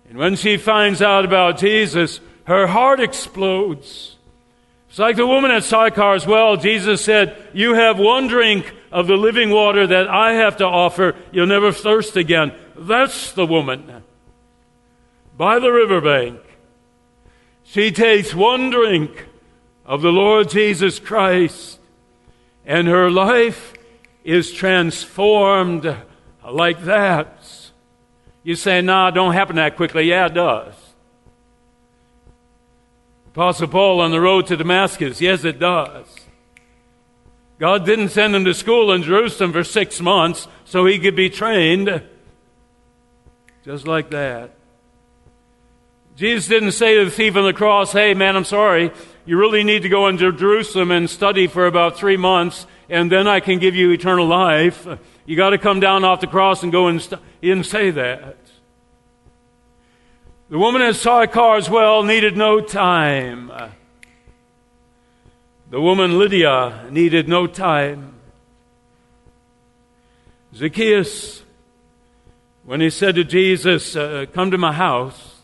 And 0.08 0.18
when 0.18 0.36
she 0.36 0.58
finds 0.58 1.02
out 1.02 1.26
about 1.26 1.58
Jesus, 1.58 2.20
her 2.46 2.68
heart 2.68 3.00
explodes. 3.00 4.15
It's 4.96 5.00
like 5.02 5.18
the 5.18 5.28
woman 5.28 5.52
at 5.52 5.64
Sychar's 5.64 6.26
well. 6.26 6.56
Jesus 6.56 7.04
said, 7.04 7.36
You 7.52 7.74
have 7.74 8.00
one 8.00 8.28
drink 8.28 8.74
of 8.94 9.08
the 9.08 9.18
living 9.18 9.50
water 9.50 9.86
that 9.86 10.08
I 10.08 10.36
have 10.36 10.56
to 10.60 10.66
offer. 10.66 11.18
You'll 11.34 11.48
never 11.48 11.74
thirst 11.74 12.16
again. 12.16 12.54
That's 12.78 13.34
the 13.34 13.46
woman. 13.46 14.04
By 15.36 15.60
the 15.60 15.70
riverbank. 15.70 16.40
She 17.66 17.92
takes 17.92 18.34
one 18.34 18.70
drink 18.70 19.28
of 19.86 20.02
the 20.02 20.14
Lord 20.14 20.48
Jesus 20.48 20.98
Christ, 20.98 21.78
and 22.66 22.88
her 22.88 23.12
life 23.12 23.74
is 24.24 24.54
transformed 24.54 25.94
like 26.50 26.86
that. 26.86 27.70
You 28.44 28.56
say, 28.56 28.80
nah, 28.80 29.10
it 29.10 29.12
don't 29.12 29.34
happen 29.34 29.58
that 29.58 29.76
quickly. 29.76 30.04
Yeah, 30.04 30.28
it 30.28 30.36
does. 30.36 30.85
Apostle 33.36 33.68
Paul 33.68 34.00
on 34.00 34.12
the 34.12 34.22
road 34.22 34.48
to 34.48 34.56
Damascus. 34.56 35.20
Yes, 35.20 35.44
it 35.44 35.60
does. 35.60 36.08
God 37.60 37.86
didn't 37.86 38.08
send 38.08 38.34
him 38.34 38.46
to 38.46 38.54
school 38.54 38.94
in 38.94 39.04
Jerusalem 39.04 39.52
for 39.52 39.66
six 39.66 40.00
months 40.00 40.48
so 40.64 40.86
he 40.86 41.00
could 41.00 41.18
be 41.18 41.30
trained. 41.30 42.02
Just 43.66 43.88
like 43.88 44.10
that. 44.12 44.52
Jesus 46.16 46.48
didn't 46.48 46.72
say 46.72 46.96
to 46.96 47.04
the 47.04 47.12
thief 47.12 47.36
on 47.36 47.44
the 47.44 47.52
cross, 47.52 47.92
Hey, 47.92 48.14
man, 48.14 48.38
I'm 48.38 48.46
sorry. 48.46 48.92
You 49.26 49.38
really 49.38 49.66
need 49.66 49.82
to 49.82 49.90
go 49.90 50.08
into 50.08 50.32
Jerusalem 50.32 50.92
and 50.92 51.10
study 51.10 51.48
for 51.48 51.68
about 51.68 51.98
three 51.98 52.16
months, 52.16 52.66
and 52.88 53.12
then 53.12 53.28
I 53.28 53.42
can 53.42 53.60
give 53.60 53.76
you 53.76 53.92
eternal 53.92 54.28
life. 54.28 54.88
You 55.26 55.36
got 55.36 55.50
to 55.50 55.58
come 55.58 55.82
down 55.82 56.06
off 56.06 56.22
the 56.22 56.28
cross 56.28 56.64
and 56.64 56.72
go 56.72 56.88
and. 56.88 57.02
He 57.42 57.50
didn't 57.50 57.66
say 57.66 57.92
that. 57.92 58.38
The 60.56 60.60
woman 60.60 60.84
at 60.84 60.96
Sychar's 60.96 61.70
well 61.70 62.02
needed 62.02 62.38
no 62.38 62.62
time. 62.62 63.52
The 65.70 65.82
woman 65.82 66.18
Lydia 66.18 66.88
needed 66.90 67.28
no 67.28 67.46
time. 67.46 68.14
Zacchaeus, 70.54 71.44
when 72.64 72.80
he 72.80 72.90
said 72.90 73.16
to 73.16 73.26
Jesus, 73.26 73.98
uh, 73.98 74.28
Come 74.32 74.52
to 74.52 74.58
my 74.58 74.72
house, 74.72 75.42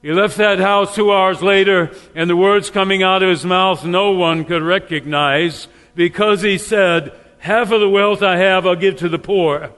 he 0.00 0.12
left 0.12 0.36
that 0.36 0.60
house 0.60 0.94
two 0.94 1.12
hours 1.12 1.42
later, 1.42 1.90
and 2.14 2.30
the 2.30 2.36
words 2.36 2.70
coming 2.70 3.02
out 3.02 3.24
of 3.24 3.30
his 3.30 3.44
mouth 3.44 3.84
no 3.84 4.12
one 4.12 4.44
could 4.44 4.62
recognize 4.62 5.66
because 5.96 6.42
he 6.42 6.56
said, 6.56 7.12
Half 7.38 7.72
of 7.72 7.80
the 7.80 7.88
wealth 7.88 8.22
I 8.22 8.36
have 8.36 8.64
I'll 8.64 8.76
give 8.76 8.98
to 8.98 9.08
the 9.08 9.18
poor. 9.18 9.72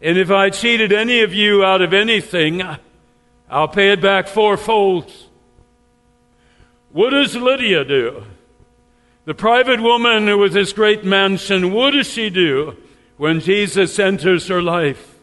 And 0.00 0.16
if 0.16 0.30
I 0.30 0.50
cheated 0.50 0.92
any 0.92 1.22
of 1.22 1.34
you 1.34 1.64
out 1.64 1.82
of 1.82 1.92
anything, 1.92 2.62
I'll 3.50 3.68
pay 3.68 3.92
it 3.92 4.00
back 4.00 4.28
fourfold. 4.28 5.10
What 6.92 7.10
does 7.10 7.34
Lydia 7.34 7.84
do? 7.84 8.24
The 9.24 9.34
private 9.34 9.80
woman 9.80 10.38
with 10.38 10.52
this 10.52 10.72
great 10.72 11.04
mansion, 11.04 11.72
what 11.72 11.90
does 11.90 12.06
she 12.06 12.30
do 12.30 12.76
when 13.16 13.40
Jesus 13.40 13.98
enters 13.98 14.46
her 14.48 14.62
life? 14.62 15.18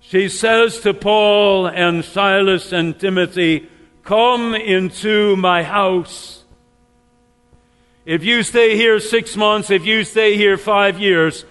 She 0.00 0.28
says 0.28 0.80
to 0.80 0.92
Paul 0.92 1.66
and 1.66 2.04
Silas 2.04 2.72
and 2.72 2.98
Timothy, 2.98 3.68
Come 4.02 4.54
into 4.54 5.36
my 5.36 5.62
house. 5.62 6.42
If 8.04 8.24
you 8.24 8.42
stay 8.42 8.76
here 8.76 8.98
six 8.98 9.36
months, 9.36 9.70
if 9.70 9.86
you 9.86 10.02
stay 10.02 10.36
here 10.36 10.56
five 10.56 10.98
years, 10.98 11.44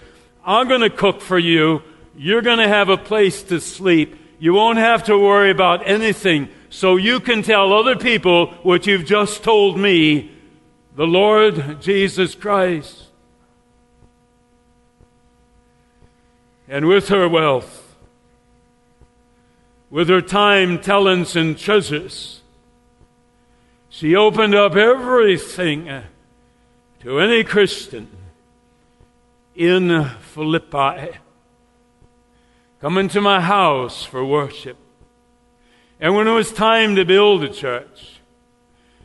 I'm 0.44 0.68
going 0.68 0.80
to 0.80 0.90
cook 0.90 1.20
for 1.20 1.38
you. 1.38 1.82
You're 2.16 2.42
going 2.42 2.58
to 2.58 2.68
have 2.68 2.88
a 2.88 2.96
place 2.96 3.42
to 3.44 3.60
sleep. 3.60 4.16
You 4.38 4.54
won't 4.54 4.78
have 4.78 5.04
to 5.04 5.18
worry 5.18 5.50
about 5.50 5.86
anything. 5.86 6.48
So 6.70 6.96
you 6.96 7.20
can 7.20 7.42
tell 7.42 7.72
other 7.72 7.96
people 7.96 8.48
what 8.62 8.86
you've 8.86 9.04
just 9.04 9.42
told 9.42 9.78
me 9.78 10.30
the 10.96 11.06
Lord 11.06 11.80
Jesus 11.80 12.34
Christ. 12.34 13.04
And 16.68 16.86
with 16.86 17.08
her 17.08 17.28
wealth, 17.28 17.96
with 19.90 20.08
her 20.08 20.20
time, 20.20 20.78
talents, 20.80 21.34
and 21.34 21.58
treasures, 21.58 22.40
she 23.88 24.14
opened 24.14 24.54
up 24.54 24.76
everything 24.76 26.02
to 27.00 27.18
any 27.18 27.42
Christian 27.42 28.08
in 29.60 30.08
Philippi. 30.32 31.18
Come 32.80 32.96
into 32.96 33.20
my 33.20 33.42
house 33.42 34.04
for 34.04 34.24
worship. 34.24 34.78
And 36.00 36.14
when 36.14 36.26
it 36.26 36.32
was 36.32 36.50
time 36.50 36.96
to 36.96 37.04
build 37.04 37.44
a 37.44 37.50
church, 37.50 38.20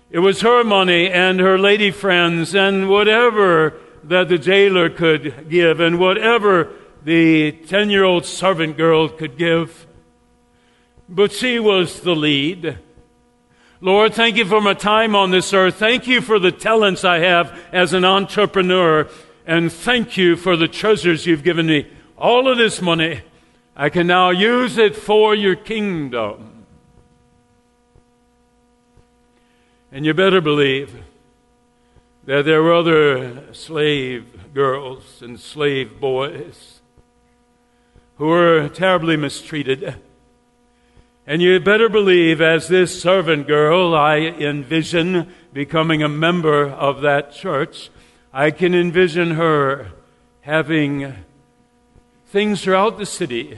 it 0.10 0.20
was 0.20 0.40
her 0.40 0.64
money 0.64 1.10
and 1.10 1.42
her 1.42 1.58
lady 1.58 1.92
friends 1.92 2.56
and 2.56 2.88
whatever 2.88 3.74
that 4.06 4.30
the 4.30 4.38
jailer 4.38 4.90
could 4.90 5.50
give 5.50 5.82
and 5.82 6.00
whatever 6.00 6.72
the 7.04 7.52
10 7.52 7.90
year 7.90 8.06
old 8.06 8.26
servant 8.26 8.78
girl 8.78 9.10
could 9.10 9.38
give. 9.38 9.86
But 11.10 11.34
she 11.34 11.60
was 11.60 12.00
the 12.00 12.16
lead. 12.16 12.80
Lord, 13.82 14.14
thank 14.14 14.38
you 14.38 14.46
for 14.46 14.62
my 14.62 14.74
time 14.74 15.18
on 15.18 15.32
this 15.32 15.54
earth. 15.54 15.76
Thank 15.76 16.08
you 16.08 16.22
for 16.22 16.40
the 16.40 16.54
talents 16.54 17.04
I 17.04 17.20
have 17.20 17.60
as 17.74 17.92
an 17.92 18.06
entrepreneur. 18.06 19.10
And 19.48 19.72
thank 19.72 20.18
you 20.18 20.36
for 20.36 20.58
the 20.58 20.68
treasures 20.68 21.28
you've 21.28 21.44
given 21.44 21.68
me. 21.68 21.88
All 22.18 22.48
of 22.48 22.58
this 22.58 22.82
money, 22.82 23.22
I 23.76 23.90
can 23.90 24.08
now 24.08 24.32
use 24.32 24.78
it 24.80 24.96
for 24.96 25.36
your 25.36 25.56
kingdom. 25.56 26.66
And 29.92 30.04
you 30.04 30.16
better 30.16 30.42
believe 30.42 30.96
that 32.26 32.46
there 32.46 32.64
were 32.64 32.74
other 32.74 33.54
slave 33.54 34.26
girls 34.54 35.22
and 35.22 35.40
slave 35.40 36.00
boys 36.00 36.82
who 38.18 38.26
were 38.26 38.68
terribly 38.70 39.16
mistreated. 39.16 39.96
And 41.28 41.42
you 41.42 41.60
better 41.60 41.90
believe, 41.90 42.42
as 42.42 42.68
this 42.68 43.00
servant 43.00 43.46
girl, 43.46 43.94
I 43.94 44.18
envision 44.18 45.34
becoming 45.54 46.02
a 46.02 46.10
member 46.10 46.68
of 46.68 47.02
that 47.02 47.32
church 47.32 47.90
I 48.38 48.52
can 48.52 48.76
envision 48.76 49.32
her 49.32 49.94
having 50.42 51.14
things 52.28 52.62
throughout 52.62 52.98
the 52.98 53.06
city, 53.06 53.58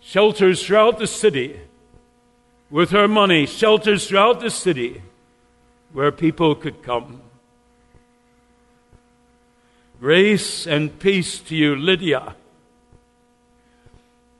shelters 0.00 0.66
throughout 0.66 0.98
the 0.98 1.06
city, 1.06 1.58
with 2.70 2.90
her 2.90 3.08
money, 3.08 3.46
shelters 3.46 4.06
throughout 4.06 4.40
the 4.40 4.50
city 4.50 5.00
where 5.94 6.12
people 6.12 6.54
could 6.54 6.82
come. 6.82 7.22
Grace 9.98 10.66
and 10.66 10.98
peace 10.98 11.38
to 11.38 11.56
you, 11.56 11.74
Lydia. 11.74 12.36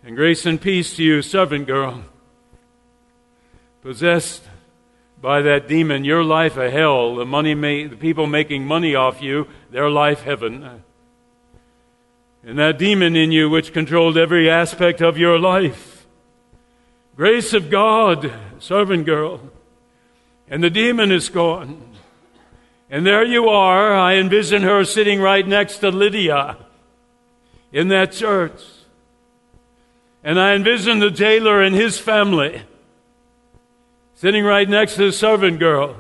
And 0.05 0.17
grace 0.17 0.45
and 0.45 0.61
peace 0.61 0.97
to 0.97 1.03
you, 1.03 1.23
servant 1.23 1.67
girl, 1.67 2.05
possessed 3.81 4.43
by 5.23 5.41
that 5.41 5.69
demon, 5.69 6.05
your 6.05 6.25
life 6.25 6.57
a 6.57 6.69
hell, 6.69 7.15
the 7.15 7.25
money 7.25 7.55
ma- 7.55 7.89
the 7.89 7.97
people 7.97 8.27
making 8.27 8.67
money 8.67 8.97
off 8.97 9.23
you, 9.23 9.47
their 9.71 9.89
life 9.89 10.23
heaven. 10.23 10.83
and 12.45 12.59
that 12.59 12.77
demon 12.77 13.15
in 13.15 13.31
you 13.31 13.49
which 13.49 13.73
controlled 13.73 14.19
every 14.19 14.51
aspect 14.51 15.01
of 15.01 15.17
your 15.17 15.39
life. 15.39 16.09
Grace 17.15 17.55
of 17.55 17.71
God, 17.71 18.33
servant 18.59 19.07
girl. 19.07 19.41
And 20.49 20.63
the 20.63 20.71
demon 20.71 21.13
is 21.13 21.29
gone. 21.29 21.81
And 22.91 23.07
there 23.07 23.25
you 23.25 23.49
are. 23.49 23.95
I 23.95 24.17
envision 24.17 24.63
her 24.63 24.85
sitting 24.85 25.21
right 25.21 25.47
next 25.47 25.79
to 25.79 25.91
Lydia 25.91 26.57
in 27.71 27.89
that 27.89 28.11
church. 28.11 28.61
And 30.25 30.41
I 30.41 30.55
envision 30.55 30.99
the 30.99 31.11
jailer 31.11 31.63
and 31.63 31.77
his 31.77 31.99
family 31.99 32.63
sitting 34.23 34.45
right 34.45 34.69
next 34.69 34.95
to 34.95 35.07
the 35.07 35.13
servant 35.13 35.59
girl. 35.59 35.97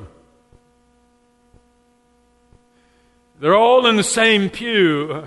They're 3.40 3.56
all 3.56 3.84
in 3.88 3.96
the 3.96 4.04
same 4.04 4.48
pew. 4.48 5.26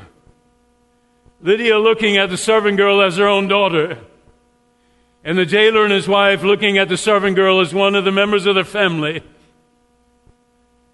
Lydia 1.41 1.77
looking 1.77 2.15
at 2.15 2.29
the 2.29 2.37
servant 2.37 2.77
girl 2.77 3.01
as 3.01 3.17
her 3.17 3.27
own 3.27 3.49
daughter. 3.49 3.97
And 5.25 5.37
the 5.37 5.45
jailer 5.45 5.83
and 5.83 5.91
his 5.91 6.07
wife 6.07 6.41
looking 6.41 6.77
at 6.77 6.87
the 6.87 6.95
servant 6.95 7.35
girl 7.35 7.59
as 7.59 7.73
one 7.73 7.95
of 7.95 8.05
the 8.05 8.13
members 8.13 8.45
of 8.45 8.55
their 8.55 8.63
family. 8.63 9.21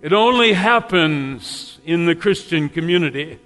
It 0.01 0.12
only 0.12 0.53
happens 0.53 1.77
in 1.86 2.08
the 2.08 2.15
Christian 2.15 2.67
community 2.67 3.38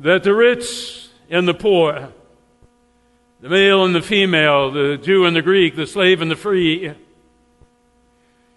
that 0.00 0.24
the 0.24 0.34
rich 0.34 1.06
and 1.30 1.46
the 1.46 1.54
poor, 1.54 2.08
the 3.40 3.48
male 3.48 3.84
and 3.84 3.94
the 3.94 4.02
female, 4.02 4.72
the 4.72 4.96
Jew 4.96 5.26
and 5.26 5.36
the 5.36 5.42
Greek, 5.42 5.76
the 5.76 5.86
slave 5.86 6.22
and 6.22 6.28
the 6.28 6.34
free, 6.34 6.92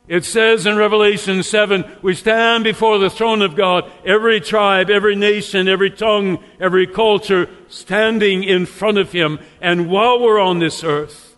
it 0.08 0.26
says 0.26 0.66
in 0.66 0.76
Revelation 0.76 1.44
7, 1.44 1.86
we 2.02 2.14
stand 2.14 2.66
before 2.66 2.98
the 2.98 3.10
throne 3.10 3.42
of 3.42 3.56
God, 3.56 3.90
every 4.06 4.42
tribe, 4.42 4.90
every 4.90 5.16
nation, 5.16 5.70
every 5.70 5.90
tongue, 5.90 6.44
every 6.60 6.88
culture, 6.88 7.50
standing 7.70 8.44
in 8.44 8.66
front 8.66 8.98
of 8.98 9.14
Him. 9.14 9.40
And 9.62 9.90
while 9.90 10.20
we're 10.20 10.42
on 10.42 10.60
this 10.60 10.84
earth, 10.84 11.38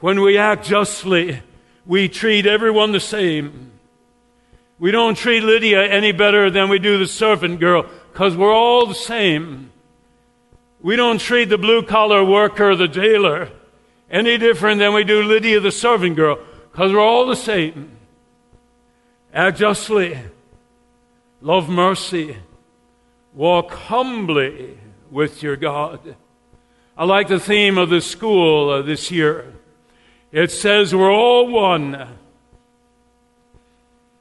when 0.00 0.22
we 0.22 0.38
act 0.38 0.64
justly, 0.64 1.42
we 1.84 2.08
treat 2.08 2.46
everyone 2.46 2.92
the 2.92 3.00
same. 3.00 3.72
We 4.78 4.90
don't 4.90 5.16
treat 5.16 5.42
Lydia 5.42 5.86
any 5.86 6.12
better 6.12 6.50
than 6.50 6.70
we 6.70 6.78
do 6.78 6.98
the 6.98 7.06
servant 7.06 7.60
girl, 7.60 7.84
because 8.12 8.34
we're 8.34 8.54
all 8.54 8.86
the 8.86 8.94
same. 8.94 9.70
We 10.80 10.96
don't 10.96 11.20
treat 11.20 11.50
the 11.50 11.58
blue 11.58 11.82
collar 11.82 12.24
worker, 12.24 12.74
the 12.74 12.88
jailer, 12.88 13.50
any 14.10 14.38
different 14.38 14.78
than 14.78 14.94
we 14.94 15.04
do 15.04 15.22
Lydia, 15.22 15.60
the 15.60 15.70
servant 15.70 16.16
girl 16.16 16.38
because 16.72 16.90
we're 16.90 17.00
all 17.00 17.26
the 17.26 17.36
same. 17.36 17.90
Act 19.34 19.58
justly, 19.58 20.18
love 21.42 21.68
mercy, 21.68 22.36
walk 23.34 23.70
humbly 23.72 24.78
with 25.10 25.42
your 25.42 25.56
God. 25.56 26.16
I 26.96 27.04
like 27.04 27.28
the 27.28 27.38
theme 27.38 27.76
of 27.76 27.90
the 27.90 28.00
school 28.00 28.70
uh, 28.70 28.82
this 28.82 29.10
year. 29.10 29.52
It 30.30 30.50
says 30.50 30.94
we're 30.94 31.12
all 31.12 31.46
one. 31.46 32.08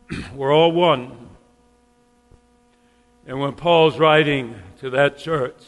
we're 0.35 0.53
all 0.53 0.73
one. 0.73 1.29
And 3.25 3.39
when 3.39 3.53
Paul's 3.53 3.97
writing 3.97 4.55
to 4.79 4.89
that 4.89 5.17
church, 5.17 5.61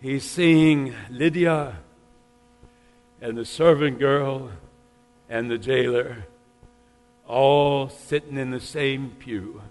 he's 0.00 0.28
seeing 0.28 0.92
Lydia 1.08 1.76
and 3.20 3.38
the 3.38 3.44
servant 3.44 4.00
girl 4.00 4.50
and 5.32 5.50
the 5.50 5.56
jailer 5.56 6.26
all 7.26 7.88
sitting 7.88 8.36
in 8.36 8.50
the 8.50 8.60
same 8.60 9.16
pew. 9.18 9.62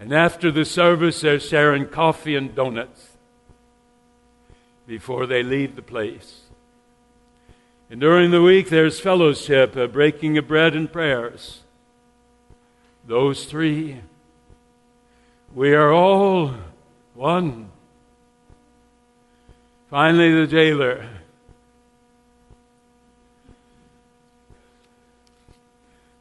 And 0.00 0.12
after 0.12 0.50
the 0.50 0.64
service, 0.64 1.20
they're 1.20 1.38
sharing 1.38 1.86
coffee 1.86 2.34
and 2.34 2.52
donuts 2.52 3.16
before 4.88 5.26
they 5.26 5.44
leave 5.44 5.76
the 5.76 5.82
place. 5.82 6.40
And 7.90 8.00
during 8.00 8.32
the 8.32 8.42
week, 8.42 8.70
there's 8.70 8.98
fellowship, 8.98 9.76
a 9.76 9.86
breaking 9.86 10.36
of 10.36 10.48
bread 10.48 10.74
and 10.74 10.92
prayers. 10.92 11.60
Those 13.06 13.44
three, 13.44 14.00
we 15.54 15.74
are 15.74 15.92
all 15.92 16.54
one. 17.14 17.70
Finally, 19.88 20.40
the 20.40 20.48
jailer 20.48 21.08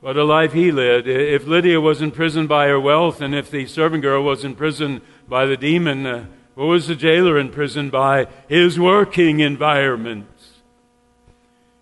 What 0.07 0.15
a 0.15 0.23
life 0.23 0.53
he 0.53 0.71
lived. 0.71 1.05
If 1.05 1.47
Lydia 1.47 1.81
was 1.81 2.01
imprisoned 2.01 2.47
by 2.47 2.67
her 2.67 2.79
wealth, 2.79 3.19
and 3.19 3.35
if 3.35 3.51
the 3.51 3.65
servant 3.65 4.03
girl 4.03 4.23
was 4.23 4.45
imprisoned 4.45 5.01
by 5.27 5.45
the 5.45 5.57
demon, 5.57 6.05
uh, 6.05 6.27
what 6.55 6.67
was 6.67 6.87
the 6.87 6.95
jailer 6.95 7.37
imprisoned 7.37 7.91
by? 7.91 8.27
His 8.47 8.79
working 8.79 9.41
environment. 9.41 10.29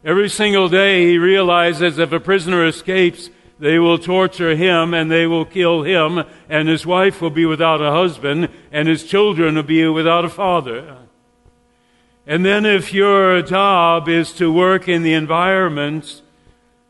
Every 0.04 0.28
single 0.28 0.70
day 0.70 1.06
he 1.06 1.20
realizes 1.20 2.00
if 2.00 2.12
a 2.12 2.20
prisoner 2.20 2.66
escapes, 2.66 3.30
they 3.60 3.78
will 3.78 4.00
torture 4.00 4.56
him 4.56 4.96
and 4.96 5.12
they 5.12 5.28
will 5.28 5.46
kill 5.46 5.84
him, 5.84 6.24
and 6.50 6.68
his 6.68 6.84
wife 6.84 7.22
will 7.22 7.30
be 7.30 7.46
without 7.46 7.80
a 7.80 7.92
husband, 7.92 8.50
and 8.72 8.88
his 8.88 9.04
children 9.04 9.54
will 9.54 9.62
be 9.62 9.88
without 9.88 10.26
a 10.26 10.30
father. 10.30 10.98
And 12.26 12.44
then 12.44 12.66
if 12.66 12.92
your 12.92 13.44
job 13.44 14.10
is 14.10 14.34
to 14.34 14.52
work 14.52 14.90
in 14.90 15.04
the 15.04 15.14
environment 15.14 16.24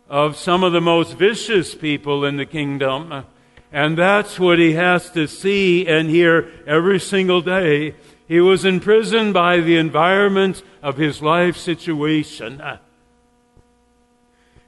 of 0.10 0.38
some 0.38 0.64
of 0.64 0.74
the 0.74 0.82
most 0.82 1.14
vicious 1.14 1.76
people 1.76 2.26
in 2.26 2.38
the 2.38 2.46
kingdom. 2.46 3.26
And 3.72 3.98
that's 3.98 4.40
what 4.40 4.60
he 4.60 4.74
has 4.74 5.10
to 5.12 5.28
see 5.28 5.88
and 5.88 6.10
hear 6.10 6.50
every 6.66 7.00
single 7.00 7.42
day. 7.42 7.96
He 8.28 8.40
was 8.40 8.66
imprisoned 8.66 9.34
by 9.34 9.60
the 9.60 9.78
environment 9.78 10.64
of 10.82 10.98
his 10.98 11.22
life 11.22 11.58
situation. 11.58 12.62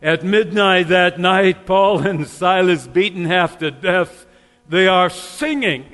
At 0.02 0.24
midnight 0.24 0.90
that 0.90 1.20
night, 1.20 1.66
Paul 1.66 2.00
and 2.06 2.28
Silas, 2.28 2.86
beaten 2.86 3.26
half 3.26 3.58
to 3.60 3.72
death, 3.72 4.26
they 4.70 4.88
are 4.88 5.10
singing. 5.10 5.86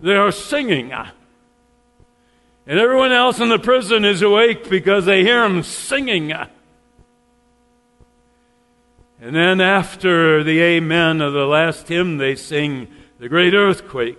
They 0.00 0.16
are 0.16 0.32
singing. 0.32 0.92
And 2.68 2.78
everyone 2.78 3.12
else 3.12 3.40
in 3.40 3.48
the 3.48 3.58
prison 3.58 4.04
is 4.04 4.20
awake 4.20 4.68
because 4.68 5.06
they 5.06 5.22
hear 5.22 5.42
him 5.42 5.62
singing. 5.62 6.32
And 6.32 6.50
then 9.34 9.62
after 9.62 10.44
the 10.44 10.60
amen 10.60 11.22
of 11.22 11.32
the 11.32 11.46
last 11.46 11.88
hymn, 11.88 12.18
they 12.18 12.36
sing 12.36 12.88
the 13.18 13.30
great 13.30 13.54
earthquake. 13.54 14.18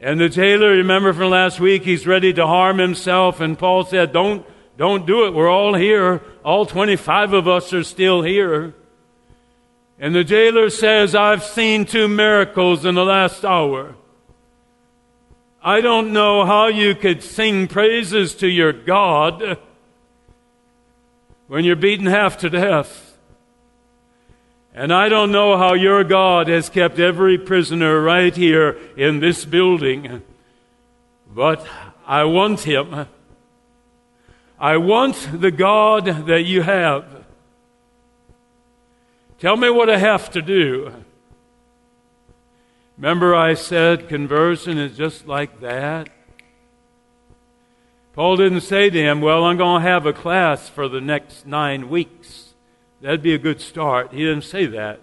And 0.00 0.20
the 0.20 0.28
jailer, 0.28 0.70
remember 0.70 1.12
from 1.12 1.30
last 1.30 1.58
week, 1.58 1.82
he's 1.82 2.06
ready 2.06 2.32
to 2.32 2.46
harm 2.46 2.78
himself. 2.78 3.40
And 3.40 3.58
Paul 3.58 3.84
said, 3.84 4.12
don't, 4.12 4.46
don't 4.76 5.04
do 5.04 5.26
it. 5.26 5.34
We're 5.34 5.50
all 5.50 5.74
here. 5.74 6.22
All 6.44 6.64
25 6.64 7.32
of 7.32 7.48
us 7.48 7.72
are 7.72 7.82
still 7.82 8.22
here. 8.22 8.72
And 9.98 10.14
the 10.14 10.22
jailer 10.22 10.70
says, 10.70 11.16
I've 11.16 11.42
seen 11.42 11.86
two 11.86 12.06
miracles 12.06 12.84
in 12.84 12.94
the 12.94 13.04
last 13.04 13.44
hour. 13.44 13.96
I 15.62 15.80
don't 15.80 16.12
know 16.12 16.44
how 16.44 16.68
you 16.68 16.94
could 16.94 17.22
sing 17.22 17.66
praises 17.66 18.34
to 18.36 18.46
your 18.46 18.72
God 18.72 19.58
when 21.48 21.64
you're 21.64 21.76
beaten 21.76 22.06
half 22.06 22.38
to 22.38 22.50
death. 22.50 23.16
And 24.72 24.92
I 24.92 25.08
don't 25.08 25.32
know 25.32 25.56
how 25.56 25.74
your 25.74 26.04
God 26.04 26.46
has 26.46 26.68
kept 26.68 27.00
every 27.00 27.36
prisoner 27.38 28.00
right 28.00 28.34
here 28.34 28.78
in 28.96 29.18
this 29.18 29.44
building, 29.44 30.22
but 31.34 31.66
I 32.06 32.24
want 32.24 32.60
him. 32.60 33.08
I 34.60 34.76
want 34.76 35.28
the 35.32 35.50
God 35.50 36.26
that 36.26 36.44
you 36.44 36.62
have. 36.62 37.04
Tell 39.40 39.56
me 39.56 39.70
what 39.70 39.90
I 39.90 39.98
have 39.98 40.30
to 40.30 40.42
do. 40.42 40.92
Remember, 42.98 43.32
I 43.32 43.54
said 43.54 44.08
conversion 44.08 44.76
is 44.76 44.96
just 44.96 45.28
like 45.28 45.60
that? 45.60 46.08
Paul 48.12 48.36
didn't 48.36 48.62
say 48.62 48.90
to 48.90 48.98
him, 48.98 49.20
Well, 49.20 49.44
I'm 49.44 49.56
going 49.56 49.82
to 49.82 49.88
have 49.88 50.04
a 50.04 50.12
class 50.12 50.68
for 50.68 50.88
the 50.88 51.00
next 51.00 51.46
nine 51.46 51.88
weeks. 51.88 52.54
That'd 53.00 53.22
be 53.22 53.34
a 53.34 53.38
good 53.38 53.60
start. 53.60 54.12
He 54.12 54.24
didn't 54.24 54.42
say 54.42 54.66
that. 54.66 54.98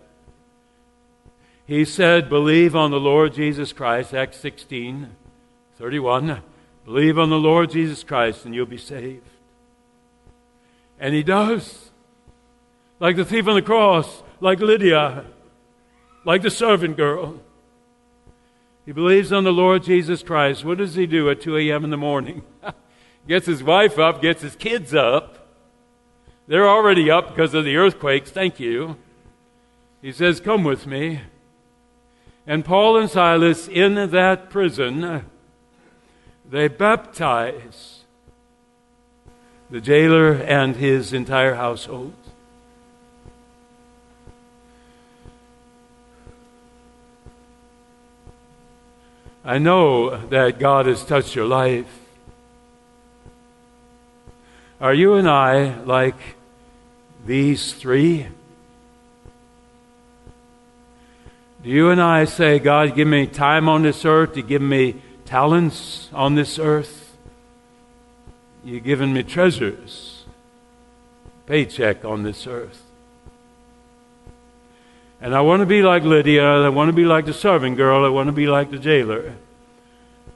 He 1.66 1.86
said, 1.86 2.28
Believe 2.28 2.76
on 2.76 2.92
the 2.92 3.00
Lord 3.00 3.34
Jesus 3.34 3.72
Christ, 3.72 4.14
Acts 4.14 4.38
16, 4.38 5.16
31. 5.78 6.42
Believe 6.84 7.18
on 7.18 7.30
the 7.30 7.40
Lord 7.40 7.72
Jesus 7.72 8.04
Christ 8.04 8.44
and 8.44 8.54
you'll 8.54 8.66
be 8.66 8.78
saved. 8.78 9.30
And 11.00 11.16
he 11.16 11.24
does. 11.24 11.92
Like 13.00 13.16
the 13.16 13.24
thief 13.24 13.48
on 13.48 13.56
the 13.56 13.62
cross, 13.62 14.22
like 14.42 14.60
Lydia, 14.60 15.26
like 16.26 16.42
the 16.42 16.52
servant 16.52 16.98
girl. 16.98 17.40
He 18.86 18.92
believes 18.92 19.34
on 19.34 19.44
the 19.44 19.52
Lord 19.52 19.84
Jesus 19.84 20.22
Christ. 20.22 20.64
What 20.64 20.78
does 20.78 20.96
he 20.96 21.08
do 21.08 21.30
at 21.30 21.42
2 21.42 21.58
a.m. 21.58 21.84
in 21.84 21.90
the 21.90 21.98
morning? 21.98 22.44
gets 23.28 23.48
his 23.48 23.64
wife 23.64 23.98
up, 23.98 24.22
gets 24.22 24.44
his 24.44 24.56
kids 24.56 24.94
up. 24.94 25.48
They're 26.48 26.70
already 26.70 27.10
up 27.10 27.30
because 27.30 27.56
of 27.56 27.66
the 27.66 27.78
earthquakes. 27.78 28.30
Thank 28.30 28.60
you. 28.60 28.98
He 30.02 30.12
says, 30.12 30.40
Come 30.40 30.64
with 30.64 30.86
me. 30.86 31.22
And 32.46 32.64
Paul 32.64 32.98
and 32.98 33.10
Silas 33.10 33.68
in 33.68 33.96
that 33.96 34.52
prison, 34.52 35.26
they 36.48 36.68
baptize 36.68 38.04
the 39.72 39.82
jailer 39.82 40.34
and 40.34 40.76
his 40.76 41.12
entire 41.12 41.56
household. 41.56 42.14
I 49.48 49.60
know 49.60 50.18
that 50.30 50.58
God 50.58 50.88
has 50.88 51.06
touched 51.06 51.36
your 51.36 51.46
life. 51.46 51.86
Are 54.82 54.94
you 54.94 55.14
and 55.14 55.30
I 55.30 55.78
like 55.84 56.16
these 57.28 57.74
three? 57.74 58.26
Do 61.62 61.70
you 61.70 61.92
and 61.92 62.02
I 62.02 62.26
say, 62.26 62.58
God, 62.58 62.96
give 62.96 63.08
me 63.08 63.28
time 63.28 63.70
on 63.70 63.84
this 63.84 64.04
earth, 64.04 64.34
to 64.34 64.42
give 64.42 64.64
me 64.64 65.02
talents 65.26 66.10
on 66.12 66.34
this 66.34 66.58
earth? 66.58 67.16
You've 68.64 68.84
given 68.84 69.14
me 69.14 69.22
treasures, 69.22 70.26
paycheck 71.46 72.04
on 72.04 72.24
this 72.24 72.48
earth. 72.48 72.85
And 75.26 75.34
I 75.34 75.42
want 75.42 75.62
to 75.62 75.66
be 75.66 75.82
like 75.82 76.04
Lydia. 76.04 76.46
I 76.46 76.70
want 76.70 76.90
to 76.90 76.94
be 76.94 77.04
like 77.04 77.26
the 77.26 77.34
servant 77.34 77.78
girl. 77.78 78.06
I 78.06 78.10
want 78.10 78.28
to 78.28 78.32
be 78.32 78.46
like 78.46 78.70
the 78.70 78.78
jailer. 78.78 79.34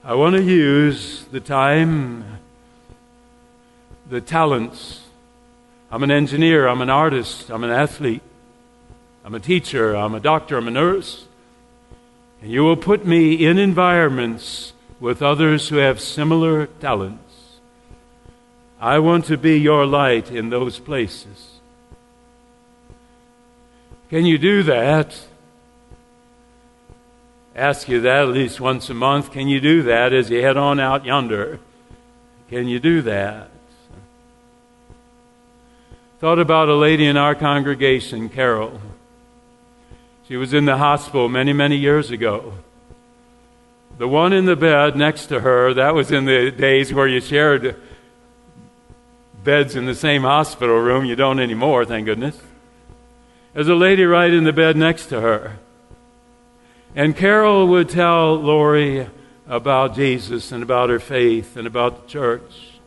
I 0.03 0.15
want 0.15 0.35
to 0.35 0.41
use 0.41 1.25
the 1.25 1.39
time, 1.39 2.39
the 4.09 4.19
talents. 4.19 5.01
I'm 5.91 6.01
an 6.01 6.09
engineer. 6.09 6.67
I'm 6.67 6.81
an 6.81 6.89
artist. 6.89 7.51
I'm 7.51 7.63
an 7.63 7.69
athlete. 7.69 8.23
I'm 9.23 9.35
a 9.35 9.39
teacher. 9.39 9.93
I'm 9.95 10.15
a 10.15 10.19
doctor. 10.19 10.57
I'm 10.57 10.67
a 10.67 10.71
nurse. 10.71 11.27
And 12.41 12.49
you 12.49 12.63
will 12.63 12.75
put 12.75 13.05
me 13.05 13.45
in 13.45 13.59
environments 13.59 14.73
with 14.99 15.21
others 15.21 15.69
who 15.69 15.75
have 15.75 16.01
similar 16.01 16.65
talents. 16.65 17.59
I 18.81 18.97
want 18.97 19.25
to 19.25 19.37
be 19.37 19.59
your 19.59 19.85
light 19.85 20.31
in 20.31 20.49
those 20.49 20.79
places. 20.79 21.48
Can 24.09 24.25
you 24.25 24.37
do 24.37 24.63
that? 24.63 25.15
Ask 27.55 27.87
you 27.87 28.01
that 28.01 28.23
at 28.23 28.29
least 28.29 28.59
once 28.59 28.89
a 28.89 28.93
month. 28.93 29.31
Can 29.31 29.47
you 29.47 29.59
do 29.59 29.83
that 29.83 30.13
as 30.13 30.29
you 30.29 30.41
head 30.41 30.57
on 30.57 30.79
out 30.79 31.05
yonder? 31.05 31.59
Can 32.49 32.67
you 32.67 32.79
do 32.79 33.01
that? 33.03 33.49
Thought 36.19 36.39
about 36.39 36.69
a 36.69 36.75
lady 36.75 37.05
in 37.05 37.17
our 37.17 37.35
congregation, 37.35 38.29
Carol. 38.29 38.81
She 40.27 40.37
was 40.37 40.53
in 40.53 40.65
the 40.65 40.77
hospital 40.77 41.29
many, 41.29 41.53
many 41.53 41.77
years 41.77 42.11
ago. 42.11 42.55
The 43.97 44.07
one 44.07 44.33
in 44.33 44.45
the 44.45 44.55
bed 44.55 44.95
next 44.95 45.27
to 45.27 45.41
her, 45.41 45.73
that 45.75 45.93
was 45.93 46.11
in 46.11 46.25
the 46.25 46.51
days 46.51 46.93
where 46.93 47.07
you 47.07 47.21
shared 47.21 47.75
beds 49.43 49.75
in 49.75 49.85
the 49.85 49.95
same 49.95 50.23
hospital 50.23 50.77
room. 50.77 51.05
You 51.05 51.15
don't 51.15 51.39
anymore, 51.39 51.85
thank 51.85 52.05
goodness. 52.05 52.39
There's 53.53 53.67
a 53.67 53.75
lady 53.75 54.05
right 54.05 54.31
in 54.31 54.43
the 54.43 54.53
bed 54.53 54.77
next 54.77 55.07
to 55.07 55.21
her. 55.21 55.57
And 56.95 57.15
Carol 57.15 57.67
would 57.67 57.89
tell 57.89 58.35
Lori 58.35 59.09
about 59.47 59.95
Jesus 59.95 60.51
and 60.51 60.61
about 60.61 60.89
her 60.89 60.99
faith 60.99 61.57
and 61.57 61.65
about 61.65 62.03
the 62.03 62.07
church. 62.07 62.79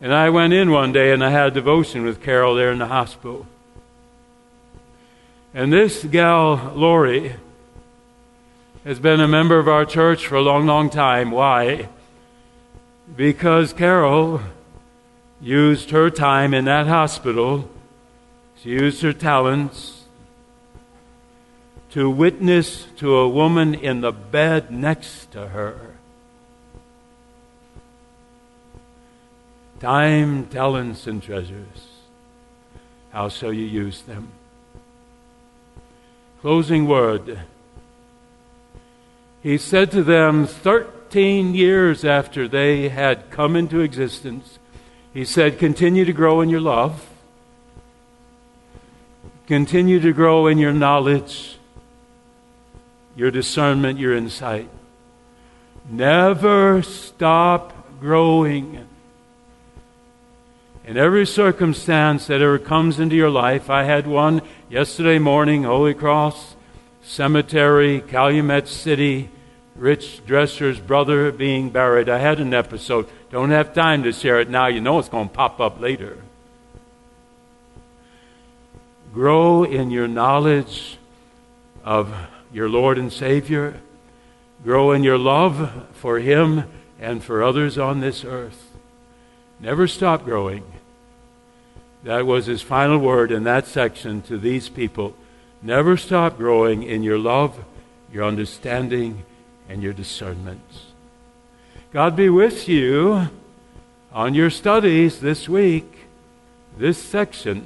And 0.00 0.14
I 0.14 0.30
went 0.30 0.52
in 0.52 0.70
one 0.70 0.92
day 0.92 1.12
and 1.12 1.24
I 1.24 1.30
had 1.30 1.48
a 1.48 1.50
devotion 1.50 2.04
with 2.04 2.22
Carol 2.22 2.54
there 2.54 2.70
in 2.70 2.78
the 2.78 2.86
hospital. 2.86 3.46
And 5.52 5.72
this 5.72 6.04
gal, 6.04 6.72
Lori, 6.74 7.34
has 8.84 9.00
been 9.00 9.20
a 9.20 9.28
member 9.28 9.58
of 9.58 9.66
our 9.66 9.84
church 9.84 10.26
for 10.26 10.36
a 10.36 10.42
long, 10.42 10.66
long 10.66 10.90
time. 10.90 11.30
Why? 11.30 11.88
Because 13.16 13.72
Carol 13.72 14.42
used 15.40 15.90
her 15.90 16.10
time 16.10 16.54
in 16.54 16.66
that 16.66 16.86
hospital 16.86 17.68
she 18.64 18.70
used 18.70 19.02
her 19.02 19.12
talents 19.12 20.04
to 21.90 22.08
witness 22.08 22.86
to 22.96 23.14
a 23.18 23.28
woman 23.28 23.74
in 23.74 24.00
the 24.00 24.10
bed 24.10 24.70
next 24.70 25.32
to 25.32 25.48
her. 25.48 25.96
Time, 29.80 30.46
talents, 30.46 31.06
and 31.06 31.22
treasures. 31.22 31.88
How 33.10 33.28
shall 33.28 33.52
you 33.52 33.66
use 33.66 34.00
them? 34.00 34.28
Closing 36.40 36.86
word. 36.86 37.40
He 39.42 39.58
said 39.58 39.90
to 39.90 40.02
them 40.02 40.46
13 40.46 41.54
years 41.54 42.02
after 42.02 42.48
they 42.48 42.88
had 42.88 43.28
come 43.30 43.56
into 43.56 43.80
existence, 43.80 44.58
He 45.12 45.26
said, 45.26 45.58
Continue 45.58 46.06
to 46.06 46.14
grow 46.14 46.40
in 46.40 46.48
your 46.48 46.62
love 46.62 47.10
Continue 49.46 50.00
to 50.00 50.14
grow 50.14 50.46
in 50.46 50.56
your 50.56 50.72
knowledge, 50.72 51.58
your 53.14 53.30
discernment, 53.30 53.98
your 53.98 54.16
insight. 54.16 54.70
Never 55.86 56.82
stop 56.82 58.00
growing. 58.00 58.86
In 60.86 60.96
every 60.96 61.26
circumstance 61.26 62.26
that 62.26 62.40
ever 62.40 62.58
comes 62.58 62.98
into 62.98 63.16
your 63.16 63.28
life, 63.28 63.68
I 63.68 63.84
had 63.84 64.06
one 64.06 64.40
yesterday 64.70 65.18
morning, 65.18 65.64
Holy 65.64 65.94
Cross 65.94 66.56
Cemetery, 67.02 68.00
Calumet 68.00 68.66
City, 68.66 69.28
Rich 69.76 70.24
Dresser's 70.24 70.80
brother 70.80 71.30
being 71.30 71.68
buried. 71.68 72.08
I 72.08 72.18
had 72.18 72.40
an 72.40 72.54
episode. 72.54 73.06
Don't 73.30 73.50
have 73.50 73.74
time 73.74 74.04
to 74.04 74.12
share 74.12 74.40
it 74.40 74.48
now. 74.48 74.68
You 74.68 74.80
know 74.80 74.98
it's 74.98 75.10
going 75.10 75.28
to 75.28 75.34
pop 75.34 75.60
up 75.60 75.80
later. 75.80 76.16
Grow 79.14 79.62
in 79.62 79.92
your 79.92 80.08
knowledge 80.08 80.98
of 81.84 82.12
your 82.52 82.68
Lord 82.68 82.98
and 82.98 83.12
Savior. 83.12 83.80
Grow 84.64 84.90
in 84.90 85.04
your 85.04 85.18
love 85.18 85.86
for 85.92 86.18
Him 86.18 86.64
and 86.98 87.22
for 87.22 87.40
others 87.40 87.78
on 87.78 88.00
this 88.00 88.24
earth. 88.24 88.72
Never 89.60 89.86
stop 89.86 90.24
growing. 90.24 90.64
That 92.02 92.26
was 92.26 92.46
his 92.46 92.60
final 92.60 92.98
word 92.98 93.30
in 93.30 93.44
that 93.44 93.68
section 93.68 94.20
to 94.22 94.36
these 94.36 94.68
people. 94.68 95.14
Never 95.62 95.96
stop 95.96 96.36
growing 96.36 96.82
in 96.82 97.04
your 97.04 97.18
love, 97.18 97.64
your 98.12 98.24
understanding, 98.24 99.24
and 99.68 99.80
your 99.80 99.92
discernment. 99.92 100.60
God 101.92 102.16
be 102.16 102.28
with 102.28 102.68
you 102.68 103.28
on 104.12 104.34
your 104.34 104.50
studies 104.50 105.20
this 105.20 105.48
week, 105.48 105.98
this 106.76 107.00
section 107.00 107.64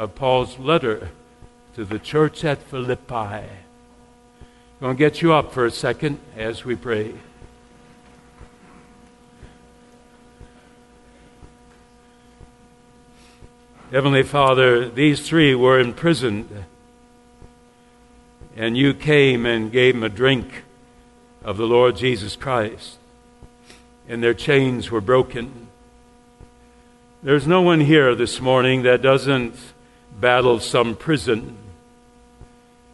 of 0.00 0.14
Paul's 0.14 0.58
letter 0.58 1.10
to 1.74 1.84
the 1.84 1.98
church 1.98 2.42
at 2.42 2.62
Philippi. 2.62 3.14
I'm 3.14 3.44
going 4.80 4.96
to 4.96 4.98
get 4.98 5.20
you 5.20 5.34
up 5.34 5.52
for 5.52 5.66
a 5.66 5.70
second 5.70 6.18
as 6.38 6.64
we 6.64 6.74
pray. 6.74 7.12
Heavenly 13.90 14.22
Father, 14.22 14.88
these 14.88 15.28
three 15.28 15.54
were 15.54 15.78
imprisoned, 15.78 16.64
and 18.56 18.78
you 18.78 18.94
came 18.94 19.44
and 19.44 19.70
gave 19.70 19.92
them 19.92 20.02
a 20.02 20.08
drink 20.08 20.64
of 21.44 21.58
the 21.58 21.66
Lord 21.66 21.96
Jesus 21.96 22.36
Christ, 22.36 22.96
and 24.08 24.22
their 24.22 24.32
chains 24.32 24.90
were 24.90 25.02
broken. 25.02 25.68
There's 27.22 27.46
no 27.46 27.60
one 27.60 27.80
here 27.80 28.14
this 28.14 28.40
morning 28.40 28.84
that 28.84 29.02
doesn't 29.02 29.56
battled 30.20 30.62
some 30.62 30.94
prison, 30.94 31.56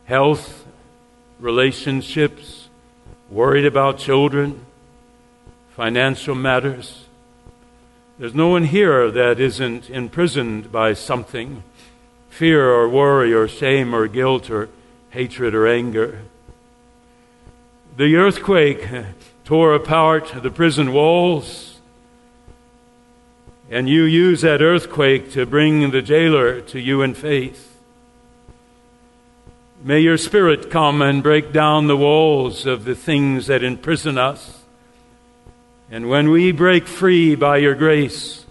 health, 0.04 0.64
relationships, 1.40 2.68
worried 3.30 3.66
about 3.66 3.98
children, 3.98 4.64
financial 5.74 6.34
matters. 6.34 7.04
There's 8.18 8.34
no 8.34 8.48
one 8.48 8.64
here 8.64 9.10
that 9.10 9.40
isn't 9.40 9.90
imprisoned 9.90 10.72
by 10.72 10.94
something 10.94 11.62
fear 12.30 12.70
or 12.70 12.88
worry 12.88 13.32
or 13.32 13.48
shame 13.48 13.94
or 13.94 14.06
guilt 14.06 14.50
or 14.50 14.68
hatred 15.10 15.54
or 15.54 15.66
anger. 15.66 16.22
The 17.96 18.16
earthquake 18.16 18.88
tore 19.44 19.74
apart 19.74 20.32
the 20.42 20.50
prison 20.50 20.92
walls 20.92 21.75
and 23.70 23.88
you 23.88 24.04
use 24.04 24.42
that 24.42 24.62
earthquake 24.62 25.32
to 25.32 25.46
bring 25.46 25.90
the 25.90 26.02
jailer 26.02 26.60
to 26.60 26.80
you 26.80 27.02
in 27.02 27.14
faith. 27.14 27.76
May 29.82 30.00
your 30.00 30.18
spirit 30.18 30.70
come 30.70 31.02
and 31.02 31.22
break 31.22 31.52
down 31.52 31.86
the 31.86 31.96
walls 31.96 32.66
of 32.66 32.84
the 32.84 32.94
things 32.94 33.46
that 33.46 33.62
imprison 33.62 34.18
us. 34.18 34.62
And 35.90 36.08
when 36.08 36.30
we 36.30 36.50
break 36.52 36.86
free 36.86 37.34
by 37.34 37.58
your 37.58 37.74
grace, 37.74 38.46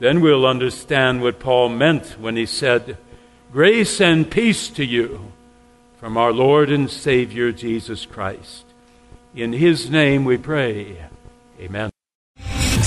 then 0.00 0.20
we'll 0.20 0.46
understand 0.46 1.22
what 1.22 1.38
Paul 1.38 1.68
meant 1.68 2.18
when 2.18 2.36
he 2.36 2.46
said, 2.46 2.96
Grace 3.52 4.00
and 4.00 4.30
peace 4.30 4.68
to 4.70 4.84
you 4.84 5.32
from 5.98 6.16
our 6.16 6.32
Lord 6.32 6.70
and 6.70 6.90
Savior 6.90 7.52
Jesus 7.52 8.06
Christ. 8.06 8.64
In 9.34 9.52
his 9.52 9.90
name 9.90 10.24
we 10.24 10.38
pray. 10.38 10.96
Amen. 11.60 11.90